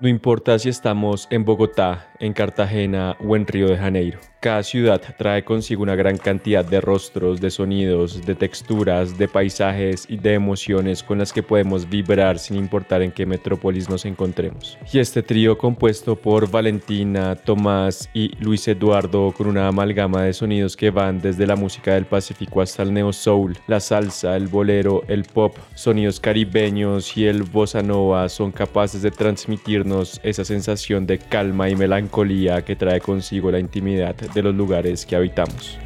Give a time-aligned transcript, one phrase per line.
[0.00, 4.20] No importa si estamos en Bogotá, en Cartagena o en Río de Janeiro.
[4.40, 10.06] Cada ciudad trae consigo una gran cantidad de rostros, de sonidos, de texturas, de paisajes
[10.08, 14.78] y de emociones con las que podemos vibrar sin importar en qué metrópolis nos encontremos.
[14.92, 20.76] Y este trío compuesto por Valentina, Tomás y Luis Eduardo con una amalgama de sonidos
[20.76, 25.02] que van desde la música del Pacífico hasta el neo soul, la salsa, el bolero,
[25.08, 31.18] el pop, sonidos caribeños y el bossa nova son capaces de transmitirnos esa sensación de
[31.18, 35.78] calma y melancolía que trae consigo la intimidad de los lugares que habitamos.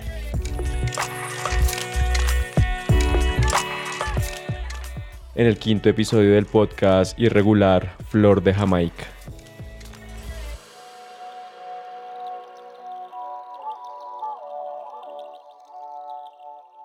[5.35, 9.07] En el quinto episodio del podcast irregular Flor de Jamaica.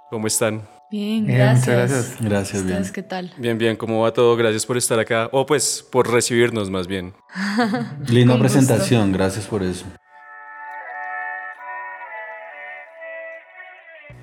[0.10, 0.68] ¿Cómo están?
[0.90, 1.68] Bien, gracias.
[1.68, 2.18] gracias.
[2.22, 2.84] Gracias, bien.
[2.94, 3.34] ¿Qué tal?
[3.38, 4.38] Bien, bien, ¿cómo va todo?
[4.38, 7.14] Gracias por estar acá, o pues por recibirnos más bien.
[8.08, 9.86] Linda presentación, gracias por eso.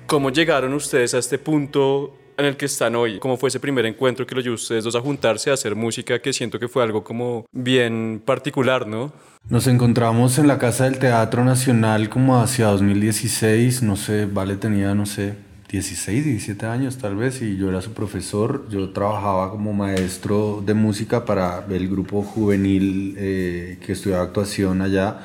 [0.07, 3.17] ¿Cómo llegaron ustedes a este punto en el que están hoy?
[3.17, 6.19] ¿Cómo fue ese primer encuentro que los llevó ustedes dos a juntarse a hacer música
[6.19, 9.11] que siento que fue algo como bien particular, ¿no?
[9.49, 14.93] Nos encontramos en la Casa del Teatro Nacional como hacia 2016, no sé, Vale tenía,
[14.93, 15.33] no sé,
[15.71, 18.67] 16, 17 años tal vez, y yo era su profesor.
[18.69, 25.21] Yo trabajaba como maestro de música para el grupo juvenil eh, que estudiaba actuación allá.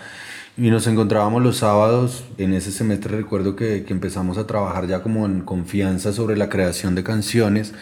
[0.60, 2.22] Y nos encontrábamos los sábados.
[2.36, 6.50] En ese semestre recuerdo que, que empezamos a trabajar ya como en confianza sobre la
[6.50, 7.72] creación de canciones.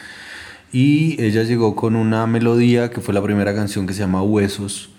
[0.71, 4.91] Y ella llegó con una melodía que fue la primera canción que se llama Huesos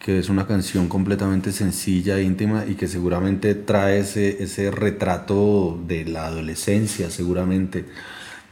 [0.00, 6.06] que es una canción completamente sencilla, íntima y que seguramente trae ese, ese retrato de
[6.06, 7.84] la adolescencia, seguramente.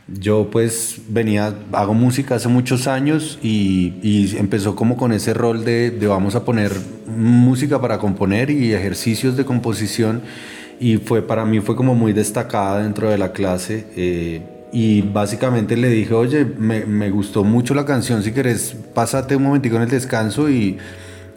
[0.08, 5.90] Yo pues venía, hago música hace muchos años y, empezó como con ese rol de,
[5.90, 6.72] de, vamos a poner
[7.06, 10.22] música para componer y ejercicios de composición
[10.80, 13.86] y fue para mí fue como muy destacada dentro de la clase.
[13.96, 14.42] Eh,
[14.72, 19.76] y básicamente le dije, oye, me, gustó mucho la canción, si quieres, pásate un momentico
[19.76, 20.78] en el descanso y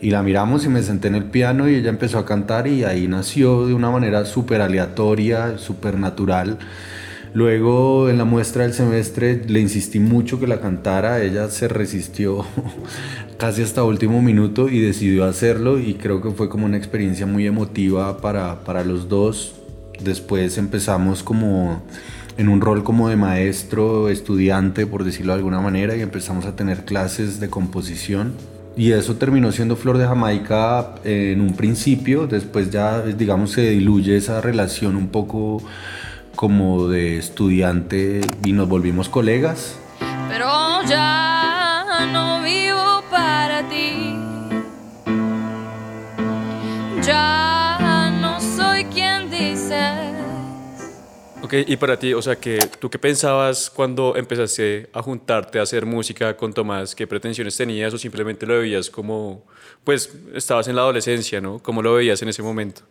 [0.02, 2.84] y la miramos y me senté en el piano y ella empezó a cantar y
[2.84, 6.58] ahí nació de una manera súper aleatoria, súper natural.
[7.34, 12.46] Luego en la muestra del semestre le insistí mucho que la cantara, ella se resistió
[13.38, 15.80] casi hasta último minuto y decidió hacerlo.
[15.80, 19.56] Y creo que fue como una experiencia muy emotiva para, para los dos.
[20.04, 21.82] Después empezamos como
[22.38, 26.56] en un rol como de maestro, estudiante, por decirlo de alguna manera, y empezamos a
[26.56, 28.34] tener clases de composición.
[28.76, 34.16] Y eso terminó siendo Flor de Jamaica en un principio, después ya digamos se diluye
[34.16, 35.62] esa relación un poco
[36.36, 39.78] como de estudiante y nos volvimos colegas.
[40.30, 44.16] Pero ya no vivo para ti.
[47.04, 50.12] Ya no soy quien dice
[51.54, 55.86] y para ti, o sea, que ¿tú qué pensabas cuando empezaste a juntarte a hacer
[55.86, 56.96] música con Tomás?
[56.96, 59.46] ¿Qué pretensiones tenías o simplemente lo veías como,
[59.84, 61.60] pues, estabas en la adolescencia, ¿no?
[61.60, 62.84] ¿Cómo lo veías en ese momento?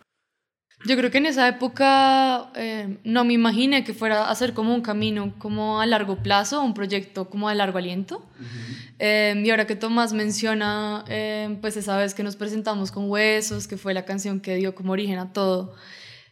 [0.87, 4.75] Yo creo que en esa época eh, no me imaginé que fuera a ser como
[4.75, 8.25] un camino como a largo plazo, un proyecto como a largo aliento.
[8.99, 13.67] eh, y ahora que Tomás menciona, eh, pues esa vez que nos presentamos con Huesos,
[13.69, 15.75] que fue la canción que dio como origen a todo,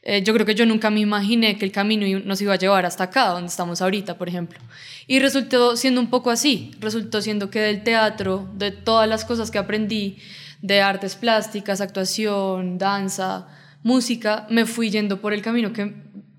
[0.03, 2.87] eh, yo creo que yo nunca me imaginé que el camino nos iba a llevar
[2.87, 4.59] hasta acá, donde estamos ahorita, por ejemplo.
[5.07, 9.51] Y resultó siendo un poco así, resultó siendo que del teatro, de todas las cosas
[9.51, 10.17] que aprendí,
[10.63, 13.49] de artes plásticas, actuación, danza,
[13.83, 15.95] música, me fui yendo por el camino que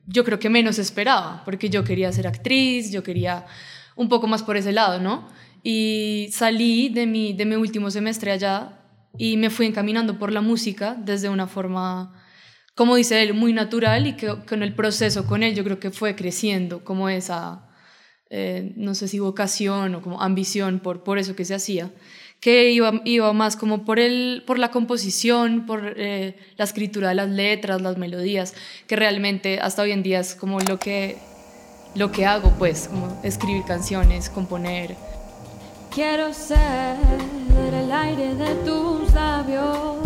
[0.06, 3.46] yo creo que menos esperaba, porque yo quería ser actriz, yo quería
[3.96, 5.28] un poco más por ese lado, ¿no?
[5.64, 8.80] Y salí de mi, de mi último semestre allá
[9.18, 12.14] y me fui encaminando por la música desde una forma
[12.80, 15.92] como dice él, muy natural y que con el proceso con él yo creo que
[15.92, 17.68] fue creciendo como esa,
[18.30, 21.92] eh, no sé si vocación o como ambición por, por eso que se hacía,
[22.40, 27.16] que iba, iba más como por, el, por la composición, por eh, la escritura de
[27.16, 28.54] las letras, las melodías,
[28.88, 31.18] que realmente hasta hoy en día es como lo que,
[31.96, 34.96] lo que hago, pues, como escribir canciones, componer.
[35.94, 36.98] Quiero ser
[37.74, 39.98] el aire de tus labios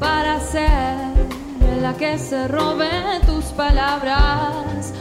[0.00, 1.14] para ser
[1.82, 2.88] la que se robe
[3.26, 4.94] tus palabras.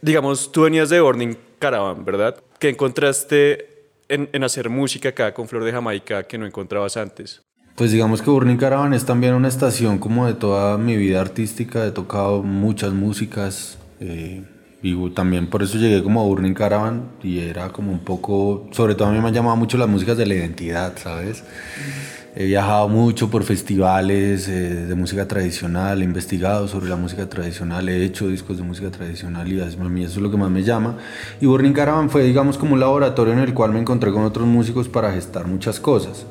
[0.00, 2.42] Digamos, tú venías de Burning Caravan, ¿verdad?
[2.58, 3.73] ¿Qué encontraste
[4.08, 7.42] en, en, hacer música acá con Flor de Jamaica que no encontrabas antes?
[7.76, 11.84] Pues digamos que Burning Caravan es también una estación como de toda mi vida artística.
[11.84, 13.78] He tocado muchas músicas.
[13.98, 14.44] Eh,
[14.84, 18.94] y también por eso llegué como a Burning Caravan y era como un poco, sobre
[18.94, 21.42] todo a mí me han llamado mucho las músicas de la identidad, ¿sabes?
[22.36, 27.88] He viajado mucho por festivales eh, de música tradicional, he investigado sobre la música tradicional,
[27.88, 30.98] he hecho discos de música tradicional y eso es lo que más me llama.
[31.40, 34.48] Y Burning Caravan fue, digamos, como un laboratorio en el cual me encontré con otros
[34.48, 36.26] músicos para gestar muchas cosas.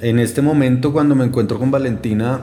[0.00, 2.40] En este momento, cuando me encuentro con Valentina,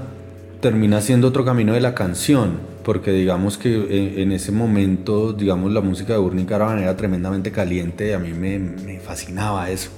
[0.61, 5.81] termina siendo otro camino de la canción, porque digamos que en, ese momento, digamos, la
[5.81, 9.89] música de Burning Caravan era tremendamente caliente y a mí me, me fascinaba eso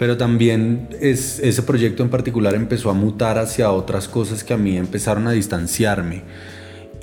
[0.00, 4.56] pero también es, ese proyecto en particular empezó a mutar hacia otras cosas que a
[4.56, 6.22] mí empezaron a distanciarme.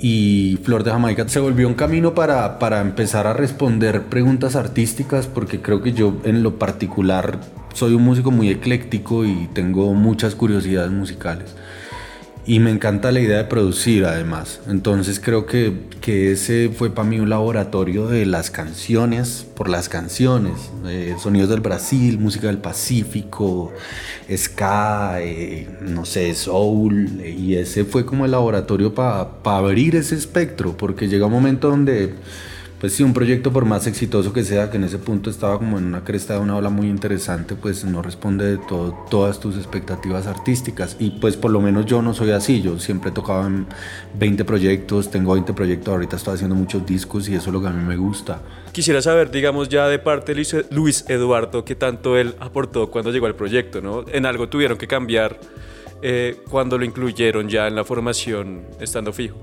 [0.00, 5.28] Y Flor de Jamaica se volvió un camino para, para empezar a responder preguntas artísticas,
[5.28, 7.38] porque creo que yo en lo particular
[7.72, 11.54] soy un músico muy ecléctico y tengo muchas curiosidades musicales
[12.48, 14.60] y me encanta la idea de producir además.
[14.68, 19.90] Entonces creo que, que ese fue para mí un laboratorio de las canciones, por las
[19.90, 20.54] canciones,
[20.86, 23.74] eh, sonidos del Brasil, música del Pacífico,
[24.34, 25.18] ska,
[25.82, 31.26] no sé, soul, y ese fue como el laboratorio para abrir ese espectro, porque llega
[31.26, 32.14] un momento donde
[32.80, 35.78] pues sí, un proyecto por más exitoso que sea, que en ese punto estaba como
[35.78, 39.56] en una cresta de una ola muy interesante, pues no responde de todo, todas tus
[39.56, 40.96] expectativas artísticas.
[41.00, 43.66] Y pues por lo menos yo no soy así, yo siempre tocaba en
[44.18, 47.66] 20 proyectos, tengo 20 proyectos, ahorita estoy haciendo muchos discos y eso es lo que
[47.66, 48.42] a mí me gusta.
[48.70, 53.26] Quisiera saber, digamos, ya de parte de Luis Eduardo, qué tanto él aportó cuando llegó
[53.26, 54.04] al proyecto, ¿no?
[54.12, 55.40] En algo tuvieron que cambiar
[56.00, 59.36] eh, cuando lo incluyeron ya en la formación estando fijo.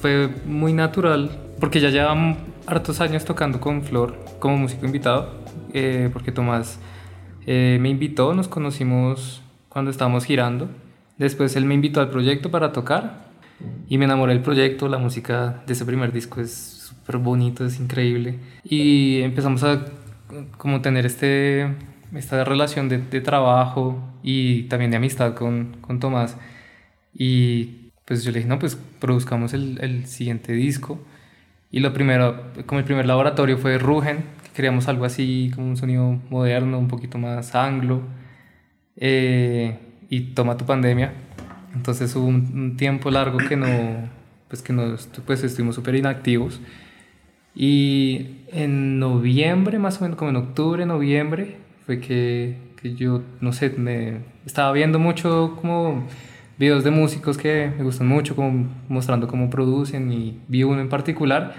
[0.00, 1.28] Fue muy natural,
[1.58, 2.36] porque ya llevamos
[2.68, 5.32] hartos años tocando con Flor como músico invitado,
[5.72, 6.78] eh, porque Tomás
[7.46, 10.68] eh, me invitó, nos conocimos cuando estábamos girando.
[11.16, 13.28] Después él me invitó al proyecto para tocar
[13.88, 14.88] y me enamoré del proyecto.
[14.88, 18.38] La música de ese primer disco es súper bonito, es increíble.
[18.62, 19.86] Y empezamos a
[20.58, 21.74] como tener este,
[22.14, 26.36] esta relación de, de trabajo y también de amistad con, con, Tomás.
[27.14, 31.00] Y pues yo le dije, no, pues produzcamos el, el siguiente disco.
[31.70, 35.76] Y lo primero, como el primer laboratorio fue Rugen, que queríamos algo así, como un
[35.76, 38.02] sonido moderno, un poquito más anglo.
[38.96, 39.78] Eh,
[40.08, 41.12] y toma tu pandemia.
[41.74, 43.66] Entonces hubo un, tiempo largo que no,
[44.48, 46.60] pues que no, pues estuvimos súper inactivos.
[47.54, 51.56] Y en noviembre, más o menos como en octubre, noviembre,
[51.86, 56.06] fue que, que yo, no sé, me estaba viendo mucho como
[56.58, 60.88] videos de músicos que me gustan mucho, como mostrando cómo producen y vi uno en
[60.88, 61.54] particular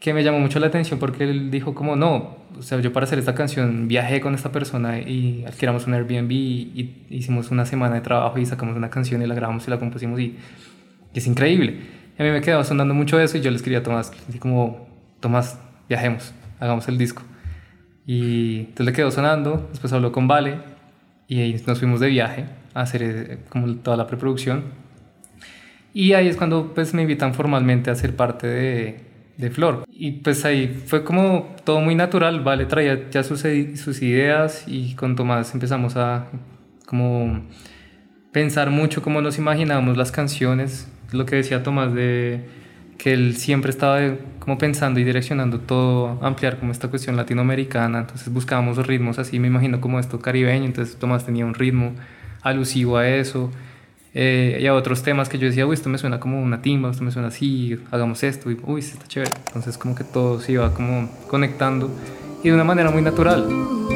[0.00, 3.04] que me llamó mucho la atención porque él dijo como no, o sea, yo para
[3.04, 7.94] hacer esta canción viajé con esta persona y alquilamos un Airbnb y, hicimos una semana
[7.94, 10.36] de trabajo y sacamos una canción y la grabamos y la compusimos y,
[11.14, 11.82] es increíble.
[12.18, 14.88] a mí me quedaba sonando mucho eso y yo le escribí a Tomás, dije como,
[15.20, 17.22] Tomás, viajemos, hagamos el disco.
[18.04, 20.58] Y entonces le quedó sonando, después habló con Vale
[21.28, 24.64] y nos fuimos de viaje hacer eh, como toda la preproducción.
[25.94, 29.00] Y ahí es cuando pues me invitan formalmente a ser parte de,
[29.36, 29.84] de Flor.
[29.90, 33.44] Y pues ahí fue como todo muy natural, Vale traía ya sus,
[33.76, 36.26] sus ideas y con Tomás empezamos a
[36.86, 37.42] como
[38.32, 42.46] pensar mucho cómo nos imaginábamos las canciones, lo que decía Tomás de
[42.98, 43.98] que él siempre estaba
[44.38, 49.48] como pensando y direccionando todo, ampliar como esta cuestión latinoamericana, entonces buscábamos ritmos así, me
[49.48, 51.94] imagino como esto caribeño, entonces Tomás tenía un ritmo
[52.42, 53.50] alusivo a eso.
[54.14, 56.90] Eh, y a otros temas que yo decía, uy, esto me suena como una timba,
[56.90, 59.32] esto me suena así, hagamos esto, y uy, está chévere.
[59.46, 61.90] Entonces como que todo se iba como conectando
[62.42, 63.91] y de una manera muy natural.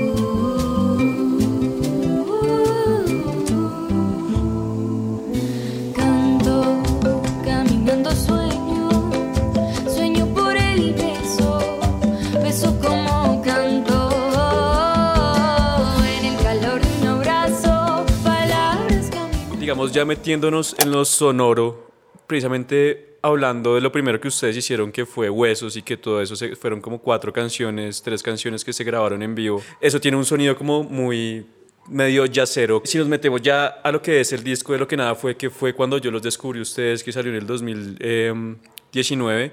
[19.67, 21.91] Ya metiéndonos en lo sonoro,
[22.29, 26.37] precisamente hablando de lo primero que ustedes hicieron, que fue Huesos, y que todo eso
[26.37, 29.61] se, fueron como cuatro canciones, tres canciones que se grabaron en vivo.
[29.81, 31.47] Eso tiene un sonido como muy
[31.89, 32.81] medio yacero.
[32.85, 35.37] Si nos metemos ya a lo que es el disco de Lo que nada fue,
[35.37, 39.53] que fue cuando yo los descubrí ustedes, que salió en el 2019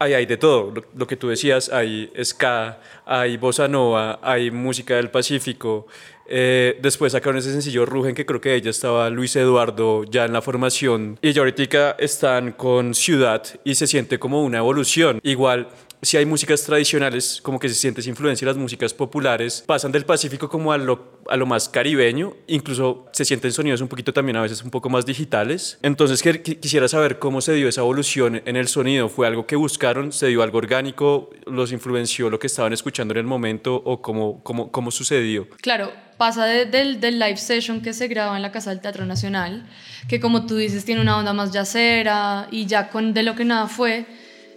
[0.00, 4.96] ahí hay de todo, lo, que tú decías, hay ska, hay bossa nova, hay música
[4.96, 5.86] del Pacífico.
[6.32, 10.32] Eh, después sacaron ese sencillo Rugen, que creo que ella estaba Luis Eduardo ya en
[10.32, 11.18] la formación.
[11.20, 15.18] Y ya ahorita están con Ciudad y se siente como una evolución.
[15.24, 15.68] Igual
[16.02, 19.92] si hay músicas tradicionales, como que se siente esa influencia de las músicas populares, pasan
[19.92, 24.12] del Pacífico como a lo, a lo más caribeño, incluso se sienten sonidos un poquito
[24.12, 25.78] también a veces un poco más digitales.
[25.82, 29.08] Entonces quisiera saber cómo se dio esa evolución en el sonido.
[29.08, 30.12] ¿Fue algo que buscaron?
[30.12, 31.30] ¿Se dio algo orgánico?
[31.46, 33.74] ¿Los influenció lo que estaban escuchando en el momento?
[33.74, 35.48] ¿O cómo, cómo, cómo sucedió?
[35.60, 39.66] Claro, pasa del, del live session que se graba en la Casa del Teatro Nacional,
[40.08, 43.44] que como tú dices tiene una onda más yacera y ya con De lo que
[43.44, 44.06] nada fue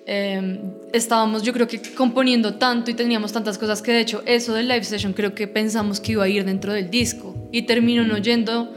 [0.05, 0.59] Em,
[0.91, 4.67] estábamos yo creo que componiendo tanto y teníamos tantas cosas que de hecho eso del
[4.67, 7.35] live session creo que pensamos que iba a ir dentro del disco.
[7.51, 8.73] Y terminó no yendo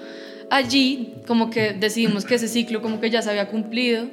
[0.51, 4.07] allí, como que decidimos que ese ciclo como que ya se había cumplido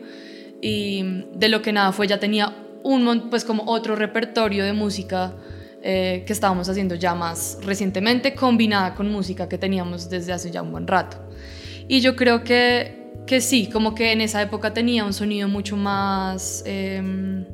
[0.62, 5.34] y de lo que nada fue ya tenía un pues como otro repertorio de música
[5.82, 10.62] eh, que estábamos haciendo ya más recientemente combinada con música que teníamos desde hace ya
[10.62, 11.17] un buen rato.
[11.88, 15.77] Y yo creo que que sí, como que en esa época tenía un sonido mucho
[15.77, 16.63] más...
[16.65, 17.46] Em,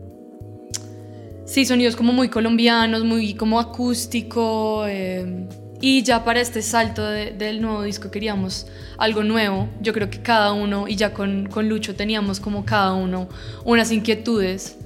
[1.46, 4.86] sí, sonidos como muy colombianos, muy como acústico.
[4.88, 5.48] Em,
[5.82, 9.70] y ya para este salto del nuevo disco queríamos algo nuevo.
[9.82, 13.30] Yo creo que cada uno, y ya con, con Lucho teníamos como cada uno
[13.64, 14.78] unas inquietudes.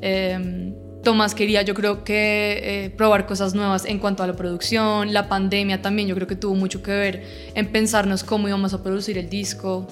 [0.00, 5.12] Eh, Tomás quería, yo creo que eh, probar cosas nuevas en cuanto a la producción,
[5.12, 7.24] la pandemia también, yo creo que tuvo mucho que ver
[7.56, 9.88] en pensarnos cómo íbamos a producir el disco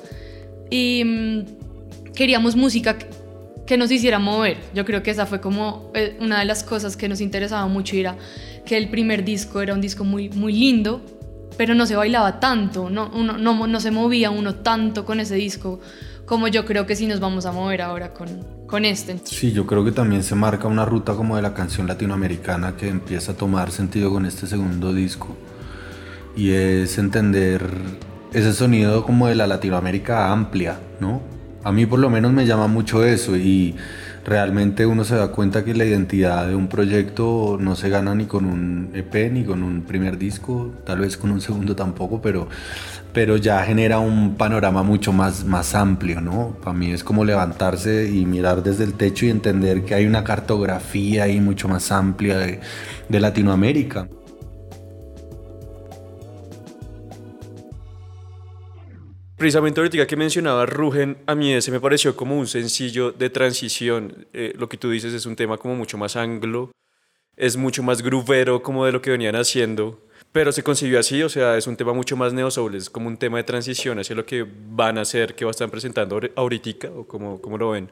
[0.70, 2.96] y mm, queríamos música
[3.66, 4.58] que nos hiciera mover.
[4.74, 7.96] Yo creo que esa fue como eh, una de las cosas que nos interesaba mucho,
[7.96, 8.16] era
[8.64, 11.02] que el primer disco era un disco muy, muy lindo,
[11.56, 15.34] pero no se bailaba tanto, no, uno, no, no se movía uno tanto con ese
[15.34, 15.80] disco
[16.30, 18.28] como yo creo que sí nos vamos a mover ahora con,
[18.68, 19.18] con este.
[19.24, 22.88] Sí, yo creo que también se marca una ruta como de la canción latinoamericana que
[22.88, 25.36] empieza a tomar sentido con este segundo disco.
[26.36, 27.68] Y es entender
[28.32, 31.20] ese sonido como de la Latinoamérica amplia, ¿no?
[31.62, 33.76] A mí por lo menos me llama mucho eso y
[34.25, 38.26] realmente uno se da cuenta que la identidad de un proyecto no se gana ni
[38.26, 42.49] con un EP ni con un primer disco, tal vez con un segundo tampoco, pero,
[43.12, 46.56] pero ya genera un panorama mucho más, más amplio, ¿no?
[46.62, 50.25] Para mí es como levantarse y mirar desde el techo y entender que hay una
[50.25, 52.60] cartografía ahí mucho más amplia de,
[53.08, 54.08] de Latinoamérica.
[59.40, 64.26] Precisamente ahorita que mencionaba Rugen, a mí ese me pareció como un sencillo de transición.
[64.35, 66.73] Eh, lo que tú dices es un tema como mucho más anglo,
[67.38, 69.99] es mucho más gruvero como de lo que venían haciendo,
[70.30, 73.16] pero se concibió así, o sea, es un tema mucho más neo-soul, es como un
[73.16, 76.90] tema de transición hacia lo que van a hacer, que va a estar presentando ahorita,
[76.94, 77.90] o como, como lo ven.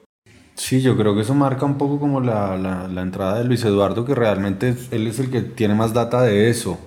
[0.55, 3.65] Sí, yo creo que eso marca un poco como la, la, la entrada de Luis
[3.65, 6.79] Eduardo, que realmente él es el que tiene más data de eso.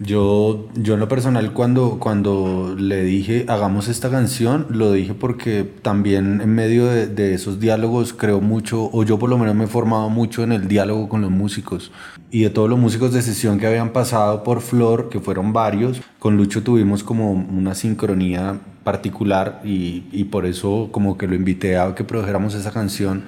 [0.00, 5.64] Yo, yo en lo personal cuando, cuando le dije hagamos esta canción, lo dije porque
[5.82, 9.66] también en medio de, esos diálogos creo mucho, o yo por lo menos me he
[9.66, 11.90] formado mucho en el diálogo con los músicos.
[12.30, 16.00] Y de todos los músicos de sesión que habían pasado por Flor, que fueron varios,
[16.20, 21.76] con Lucho tuvimos como una sincronía particular y, y por eso como que lo invité
[21.76, 23.24] a que produjéramos esa canción.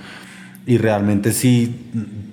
[0.66, 1.90] Y realmente sí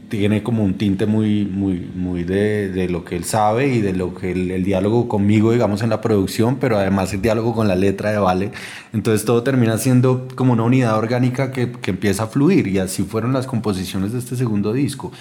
[0.09, 3.93] tiene como un tinte muy, muy, muy de, de, lo que él sabe y de
[3.93, 7.75] lo que el, diálogo conmigo, digamos, en la producción, pero además el diálogo con la
[7.75, 8.51] letra de Vale.
[8.93, 13.03] Entonces todo termina siendo como una unidad orgánica que, que empieza a fluir y así
[13.03, 15.11] fueron las composiciones de este segundo disco.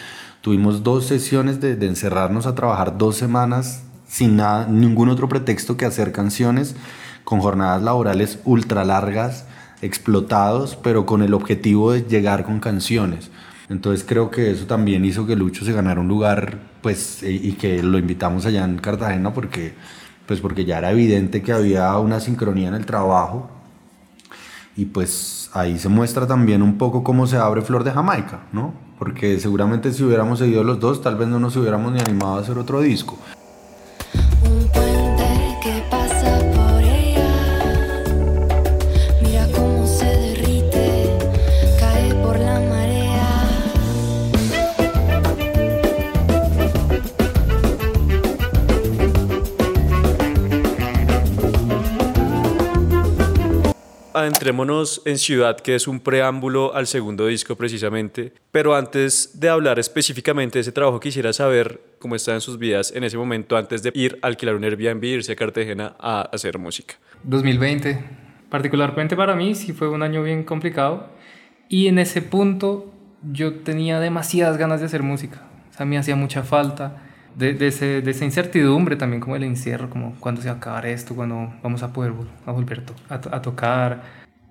[0.40, 5.76] Tuvimos dos sesiones de, de encerrarnos a trabajar dos semanas sin nada, ningún otro pretexto
[5.76, 6.76] que hacer canciones
[7.24, 9.46] con jornadas laborales ultra largas,
[9.82, 13.30] explotados, pero con el objetivo de llegar con canciones.
[13.68, 17.82] Entonces creo que eso también hizo que Lucho se ganara un lugar, pues, y que
[17.82, 19.74] lo invitamos allá en Cartagena porque,
[20.26, 23.50] pues, porque ya era evidente que había una sincronía en el trabajo.
[24.76, 28.74] Y pues ahí se muestra también un poco cómo se abre Flor de Jamaica, ¿no?
[28.98, 32.40] Porque seguramente si hubiéramos seguido los dos, tal vez no nos hubiéramos ni animado a
[32.40, 33.18] hacer otro disco.
[54.26, 58.32] Adentrémonos en Ciudad, que es un preámbulo al segundo disco precisamente.
[58.50, 62.92] Pero antes de hablar específicamente de ese trabajo, quisiera saber cómo está en sus vidas
[62.94, 66.58] en ese momento antes de ir a alquilar un Airbnb, irse a Cartagena a hacer
[66.58, 66.96] música.
[67.22, 67.98] 2020.
[68.50, 71.08] Particularmente para mí sí fue un año bien complicado.
[71.68, 72.92] Y en ese punto
[73.32, 75.42] yo tenía demasiadas ganas de hacer música.
[75.70, 77.02] O sea, me hacía mucha falta.
[77.36, 80.56] De, de, ese, de, esa incertidumbre también como el encierro, como cuándo se va a
[80.56, 82.12] acabar esto, cuándo vamos a poder
[82.46, 84.02] a volver a, a, tocar.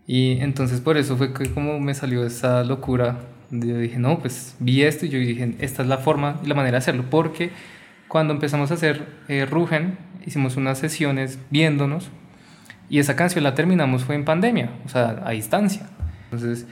[0.05, 3.17] Y entonces por eso fue que como me salió esa locura
[3.49, 6.53] Yo dije, no, pues vi esto y yo dije, esta es la forma y la
[6.55, 7.51] manera de hacerlo, porque
[8.07, 12.09] cuando empezamos a hacer eh, Rugen, hicimos unas sesiones viéndonos
[12.89, 15.87] y esa canción la terminamos fue en pandemia, o sea, a distancia.
[16.25, 16.67] Entonces,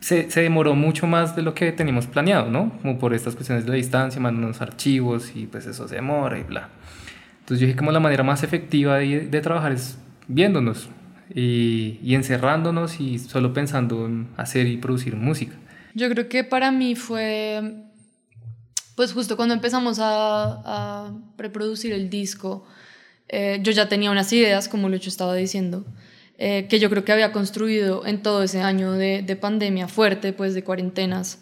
[0.00, 2.72] se, se, demoró mucho más de lo que teníamos planeado, ¿no?
[2.82, 6.42] Como por estas cuestiones de la distancia, mandando archivos y pues eso se demora y
[6.42, 6.68] bla.
[7.40, 10.88] Entonces yo dije como la manera más efectiva de, trabajar es viéndonos
[11.34, 15.56] y, y, encerrándonos y solo pensando en hacer y producir música.
[15.94, 17.84] Yo creo que para mí fue,
[18.94, 22.64] pues justo cuando empezamos a, a reproducir el disco,
[23.32, 25.84] eh, yo ya tenía unas ideas, como Lucho estaba diciendo,
[26.42, 30.32] eh, que yo creo que había construido en todo ese año de, de pandemia fuerte,
[30.32, 31.38] pues de cuarentenas,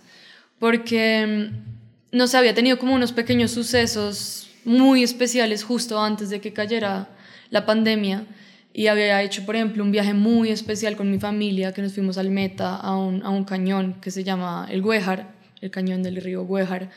[0.58, 6.40] porque, mm, no sé, había tenido como unos pequeños sucesos muy especiales justo antes de
[6.40, 7.10] que cayera
[7.50, 8.26] la pandemia.
[8.72, 12.18] Y había hecho, por ejemplo, un viaje muy especial con mi familia, que nos fuimos
[12.18, 16.16] al Meta, a un, a un cañón que se llama el Güejar, el cañón del
[16.16, 16.90] río Güejar,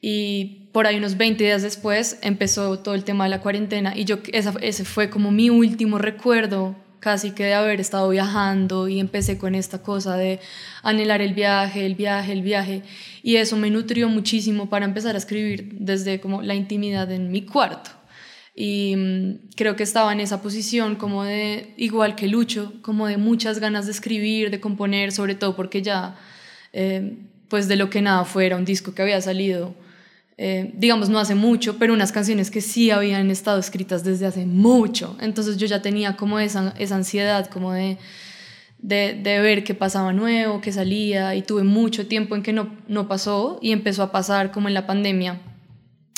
[0.00, 4.04] y por ahí unos 20 días después empezó todo el tema de la cuarentena y
[4.04, 9.00] yo esa, ese fue como mi último recuerdo casi que de haber estado viajando y
[9.00, 10.38] empecé con esta cosa de
[10.84, 12.82] anhelar el viaje, el viaje, el viaje.
[13.24, 17.42] Y eso me nutrió muchísimo para empezar a escribir desde como la intimidad en mi
[17.42, 17.90] cuarto.
[18.54, 23.16] Y mm, creo que estaba en esa posición como de igual que Lucho, como de
[23.16, 26.16] muchas ganas de escribir, de componer, sobre todo porque ya
[26.72, 27.16] eh,
[27.48, 29.74] pues de lo que nada fuera un disco que había salido
[30.44, 34.44] eh, digamos, no hace mucho, pero unas canciones que sí habían estado escritas desde hace
[34.44, 35.16] mucho.
[35.20, 37.96] Entonces yo ya tenía como esa, esa ansiedad, como de,
[38.80, 43.06] de, ver qué pasaba nuevo, qué salía, y tuve mucho tiempo en que no, no
[43.06, 45.40] pasó y empezó a pasar como en la pandemia,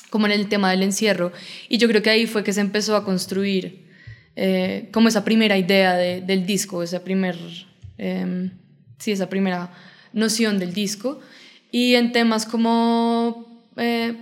[0.09, 1.31] como en el tema del encierro.
[1.69, 3.91] Y yo creo que ahí fue que se empezó a construir
[4.37, 7.37] eh, como esa primera idea de, del disco, esa, primer,
[7.99, 8.51] eh,
[8.97, 9.71] sí, esa primera
[10.15, 11.21] noción del disco.
[11.71, 14.17] Y en temas como eh,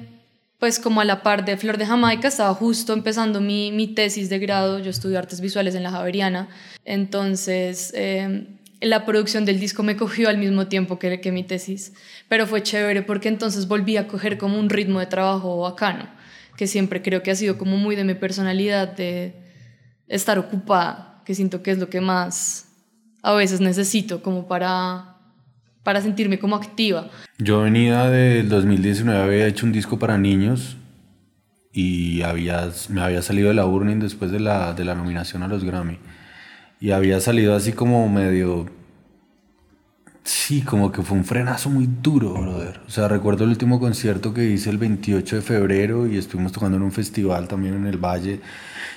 [0.59, 4.29] pues como a la par de Flor de Jamaica, estaba justo empezando mi, mi tesis
[4.29, 6.49] de grado, yo estudio artes visuales en la Javeriana,
[6.85, 8.47] entonces eh,
[8.81, 11.93] la producción del disco me cogió al mismo tiempo que, que mi tesis,
[12.29, 16.09] pero fue chévere porque entonces volví a coger como un ritmo de trabajo bacano,
[16.57, 19.35] que siempre creo que ha sido como muy de mi personalidad, de
[20.07, 22.69] estar ocupada, que siento que es lo que más
[23.23, 25.12] a veces necesito como para
[25.83, 27.11] para sentirme como activa.
[27.39, 30.77] Yo venía del 2019, había hecho un disco para niños
[31.73, 35.49] y había, me había salido de la Burning después de la, de la nominación a
[35.49, 35.99] los Grammy.
[36.81, 38.69] Y había salido así como medio...
[40.25, 42.81] Sí, como que fue un frenazo muy duro, brother.
[42.87, 46.77] O sea, recuerdo el último concierto que hice el 28 de febrero y estuvimos tocando
[46.77, 48.41] en un festival también en el Valle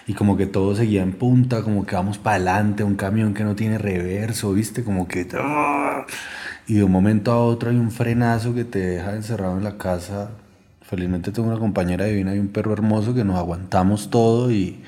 [0.05, 3.43] y como que todo seguía en punta, como que vamos para adelante, un camión que
[3.43, 4.83] no tiene reverso, ¿viste?
[4.83, 5.27] Como que...
[6.67, 9.77] y de un momento a otro hay un frenazo que te deja encerrado en la
[9.77, 10.31] casa.
[10.81, 14.81] Felizmente tengo una compañera divina y un perro hermoso que nos aguantamos todo y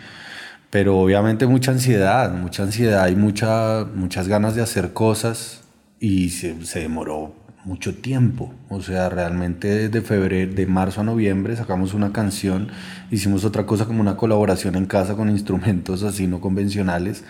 [0.70, 5.64] pero obviamente mucha ansiedad, mucha ansiedad y mucha, muchas ganas de hacer cosas
[6.00, 8.54] y se, se demoró mucho tiempo.
[8.70, 12.70] O sea, realmente desde febrero, de marzo a noviembre sacamos una canción,
[13.12, 17.24] hicimos otra cosa como una colaboración en casa con instrumentos así no convencionales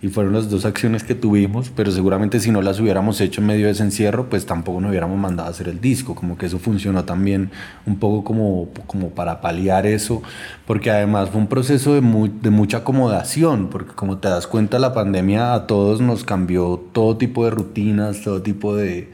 [0.00, 3.48] y fueron las dos acciones que tuvimos, pero seguramente si no las hubiéramos hecho en
[3.48, 6.46] medio de ese encierro, pues tampoco nos hubiéramos mandado a hacer el disco, como que
[6.46, 7.50] eso funcionó también
[7.84, 10.22] un poco como, como para paliar eso,
[10.66, 14.94] porque además fue un proceso de, de mucha acomodación, porque como te das cuenta, la
[14.94, 19.10] pandemia a todos nos cambió todo tipo de rutinas, todo tipo de...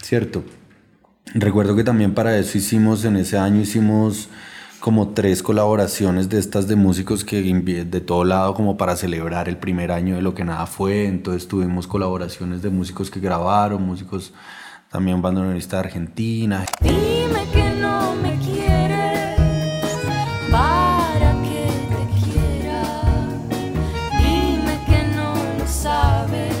[0.00, 0.44] ¿Cierto?
[1.34, 4.28] Recuerdo que también para eso hicimos, en ese año hicimos
[4.80, 9.58] como tres colaboraciones de estas de músicos que de todo lado como para celebrar el
[9.58, 11.04] primer año de lo que nada fue.
[11.04, 14.32] Entonces tuvimos colaboraciones de músicos que grabaron, músicos
[14.90, 16.64] también bandoneonista de Argentina.
[16.80, 19.44] Dime que no me quieres
[20.50, 22.82] para que te quiera.
[24.18, 26.56] Dime que no lo sabes.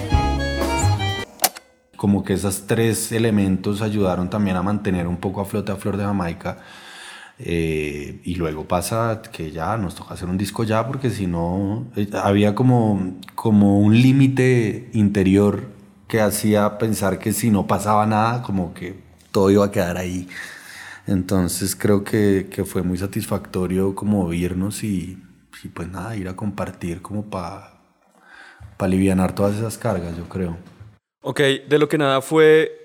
[1.96, 5.96] Como que esos tres elementos ayudaron también a mantener un poco a flote a Flor
[5.96, 6.58] de Jamaica
[7.42, 11.86] eh, y luego pasa que ya nos toca hacer un disco ya porque si no
[11.96, 15.68] eh, había como, como un límite interior
[16.06, 19.00] que hacía pensar que si no pasaba nada como que
[19.32, 20.28] todo iba a quedar ahí.
[21.06, 25.22] Entonces creo que, que fue muy satisfactorio como irnos y,
[25.64, 27.80] y pues nada, ir a compartir como para
[28.76, 30.56] pa aliviar todas esas cargas, yo creo.
[31.22, 32.79] Ok, de lo que nada fue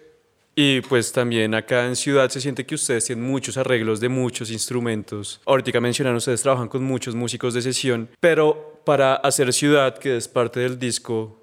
[0.55, 4.49] y pues también acá en Ciudad se siente que ustedes tienen muchos arreglos de muchos
[4.51, 5.41] instrumentos.
[5.45, 10.27] Ahorita mencionaron, ustedes trabajan con muchos músicos de sesión, pero para hacer Ciudad, que es
[10.27, 11.41] parte del disco,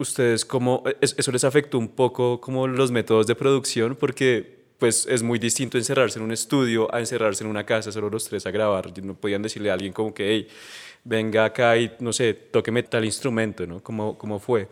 [0.00, 3.96] ¿Ustedes cómo, es- eso les afectó un poco como los métodos de producción?
[3.96, 8.08] Porque pues es muy distinto encerrarse en un estudio a encerrarse en una casa, solo
[8.08, 8.92] los tres a grabar.
[9.02, 10.48] No podían decirle a alguien como que, hey,
[11.02, 13.82] venga acá y, no sé, tóqueme tal instrumento, ¿no?
[13.82, 14.68] ¿Cómo, cómo fue?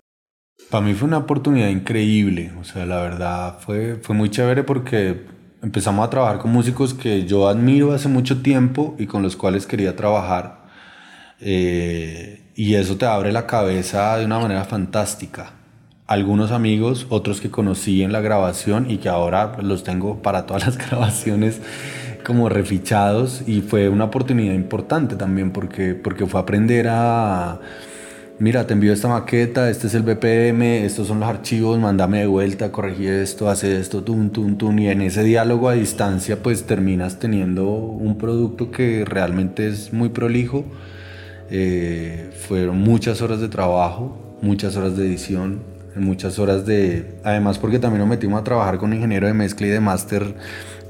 [0.71, 5.25] Para mí fue una oportunidad increíble, o sea, la verdad fue, fue muy chévere porque
[5.63, 9.67] empezamos a trabajar con músicos que yo admiro hace mucho tiempo y con los cuales
[9.67, 10.67] quería trabajar.
[11.41, 15.53] Eh, y eso te abre la cabeza de una manera fantástica.
[16.07, 20.67] Algunos amigos, otros que conocí en la grabación y que ahora los tengo para todas
[20.67, 21.61] las grabaciones
[22.25, 27.61] como refichados y fue una oportunidad importante también porque, porque fue aprender a
[28.39, 32.27] mira, te envío esta maqueta, este es el BPM, estos son los archivos, mándame de
[32.27, 34.79] vuelta, corregí esto, hace esto, tun, tun, tun.
[34.79, 40.11] Y en ese diálogo a distancia, pues terminas teniendo un producto que realmente es muy
[40.11, 40.65] prolijo.
[41.51, 45.61] Eh, fueron muchas horas de trabajo, muchas horas de edición,
[45.95, 47.19] muchas horas de...
[47.25, 50.35] Además, porque también nos metimos a trabajar con ingeniero de mezcla y de máster.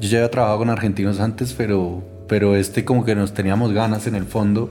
[0.00, 4.06] Yo ya había trabajado con argentinos antes, pero, pero este como que nos teníamos ganas
[4.06, 4.70] en el fondo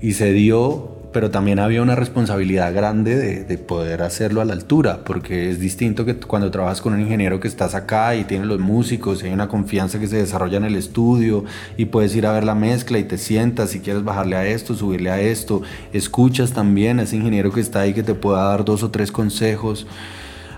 [0.00, 4.54] y se dio pero también había una responsabilidad grande de, de, poder hacerlo a la
[4.54, 8.46] altura, porque es distinto que cuando trabajas con un ingeniero que estás acá y tiene
[8.46, 11.44] los músicos, y hay una confianza que se desarrolla en el estudio
[11.76, 14.74] y puedes ir a ver la mezcla y te sientas si quieres bajarle a esto,
[14.74, 18.64] subirle a esto, escuchas también a ese ingeniero que está ahí que te pueda dar
[18.64, 19.86] dos o tres consejos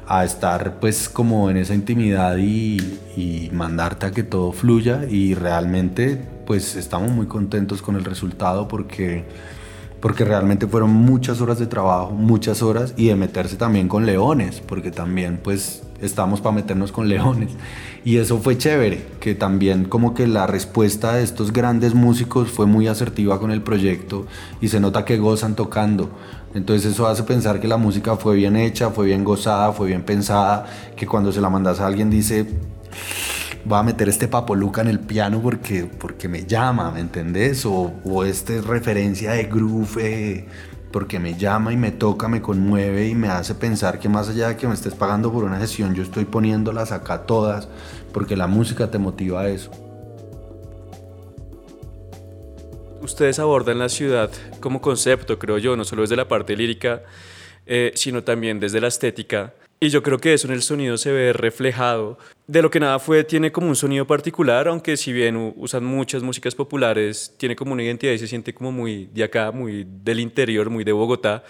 [0.06, 2.76] a estar pues como en esa intimidad y,
[3.16, 8.68] y mandarte a que todo fluya y realmente pues estamos muy contentos con el resultado
[8.68, 9.24] porque
[10.04, 14.60] porque realmente fueron muchas horas de trabajo, muchas horas y de meterse también con leones,
[14.60, 17.52] porque también pues estamos para meternos con leones.
[18.04, 22.66] Y eso fue chévere, que también como que la respuesta de estos grandes músicos fue
[22.66, 24.26] muy asertiva con el proyecto
[24.60, 26.10] y se nota que gozan tocando.
[26.52, 30.02] Entonces eso hace pensar que la música fue bien hecha, fue bien gozada, fue bien
[30.02, 32.46] pensada, que cuando se la mandas a alguien dice,
[33.64, 37.64] voy a meter este papoluca en el piano porque, porque me llama, ¿me entendés?
[37.66, 40.46] O, o esta referencia de groove
[40.94, 44.50] porque me llama y me toca, me conmueve y me hace pensar que más allá
[44.50, 47.68] de que me estés pagando por una sesión, yo estoy poniéndolas acá todas
[48.12, 49.72] porque la música te motiva a eso.
[53.00, 57.02] Ustedes abordan la ciudad como concepto, creo yo, no solo desde la parte lírica,
[57.66, 59.52] eh, sino también desde la estética.
[59.84, 62.16] Y yo creo que eso en el sonido se ve reflejado.
[62.46, 66.22] De lo que nada fue, tiene como un sonido particular, aunque si bien usan muchas
[66.22, 70.20] músicas populares, tiene como una identidad y se siente como muy de acá, muy del
[70.20, 71.44] interior, muy de Bogotá.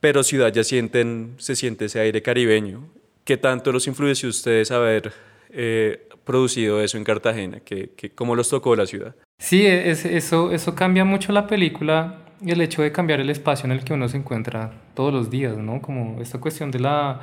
[0.00, 2.88] Pero ciudad ya sienten, se siente ese aire caribeño.
[3.22, 5.12] ¿Qué tanto los influenció ustedes haber
[5.50, 7.60] eh, producido eso en Cartagena?
[7.60, 9.14] ¿Qué, qué, ¿Cómo los tocó la ciudad?
[9.38, 13.66] Sí, es, eso, eso cambia mucho la película y el hecho de cambiar el espacio
[13.66, 15.82] en el que uno se encuentra todos los días, ¿no?
[15.82, 17.20] Como esta cuestión de la...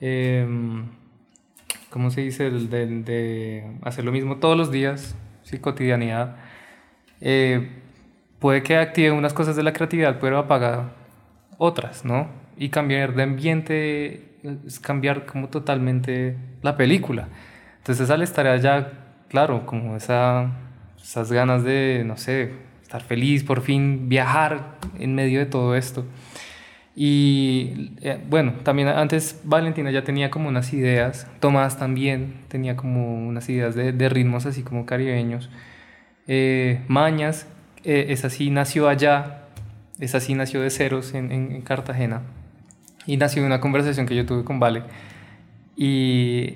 [0.00, 0.46] Eh,
[1.90, 2.50] ¿Cómo se dice?
[2.50, 6.36] De, de, hacer lo mismo todos los días, sí, cotidianidad.
[7.20, 7.70] Eh,
[8.40, 10.92] puede que active unas cosas de la creatividad, pero apaga
[11.56, 12.28] otras, ¿no?
[12.56, 14.34] Y cambiar de ambiente
[14.66, 17.28] es cambiar como totalmente la película.
[17.78, 18.92] Entonces al estar allá,
[19.28, 20.50] claro, como esa,
[21.00, 22.52] esas ganas de, no sé,
[22.82, 26.04] estar feliz, por fin viajar en medio de todo esto.
[26.96, 33.26] Y eh, bueno, también antes Valentina ya tenía como unas ideas, Tomás también tenía como
[33.26, 35.50] unas ideas de, de ritmos así como caribeños.
[36.28, 37.46] Eh, Mañas,
[37.82, 39.48] eh, esa sí nació allá,
[39.98, 42.22] esa sí nació de ceros en, en, en, Cartagena
[43.06, 44.84] y nació de una conversación que yo tuve con Vale.
[45.76, 46.52] Y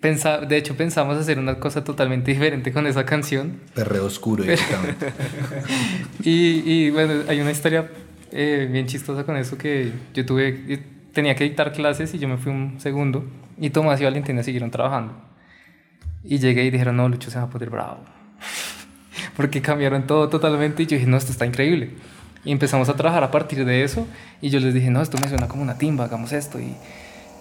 [0.00, 3.58] pensa, de hecho pensamos hacer una cosa totalmente diferente con esa canción.
[3.74, 4.44] Perreo oscuro,
[6.22, 7.90] y, y bueno, hay una historia
[8.32, 10.80] eh, bien chistosa con eso que yo tuve,
[11.12, 13.24] tenía que dictar clases y yo me fui un segundo
[13.58, 15.14] y Tomás y Valentina siguieron trabajando.
[16.24, 17.98] Y llegué y dijeron, no, Lucho se va a poner bravo.
[19.36, 21.90] Porque cambiaron todo totalmente y yo dije, no, esto está increíble.
[22.44, 24.06] Y empezamos a trabajar a partir de eso
[24.40, 26.58] y yo les dije, no, esto me suena como una timba, hagamos esto.
[26.58, 26.74] Y,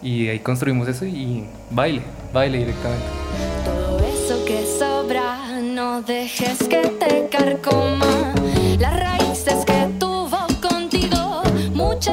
[0.01, 2.01] y ahí construimos eso y baile,
[2.34, 3.06] baile directamente.
[3.65, 8.34] Todo eso que sobra, no dejes que te carcoma.
[8.80, 9.20] Las raíces
[12.01, 12.09] ¿Qué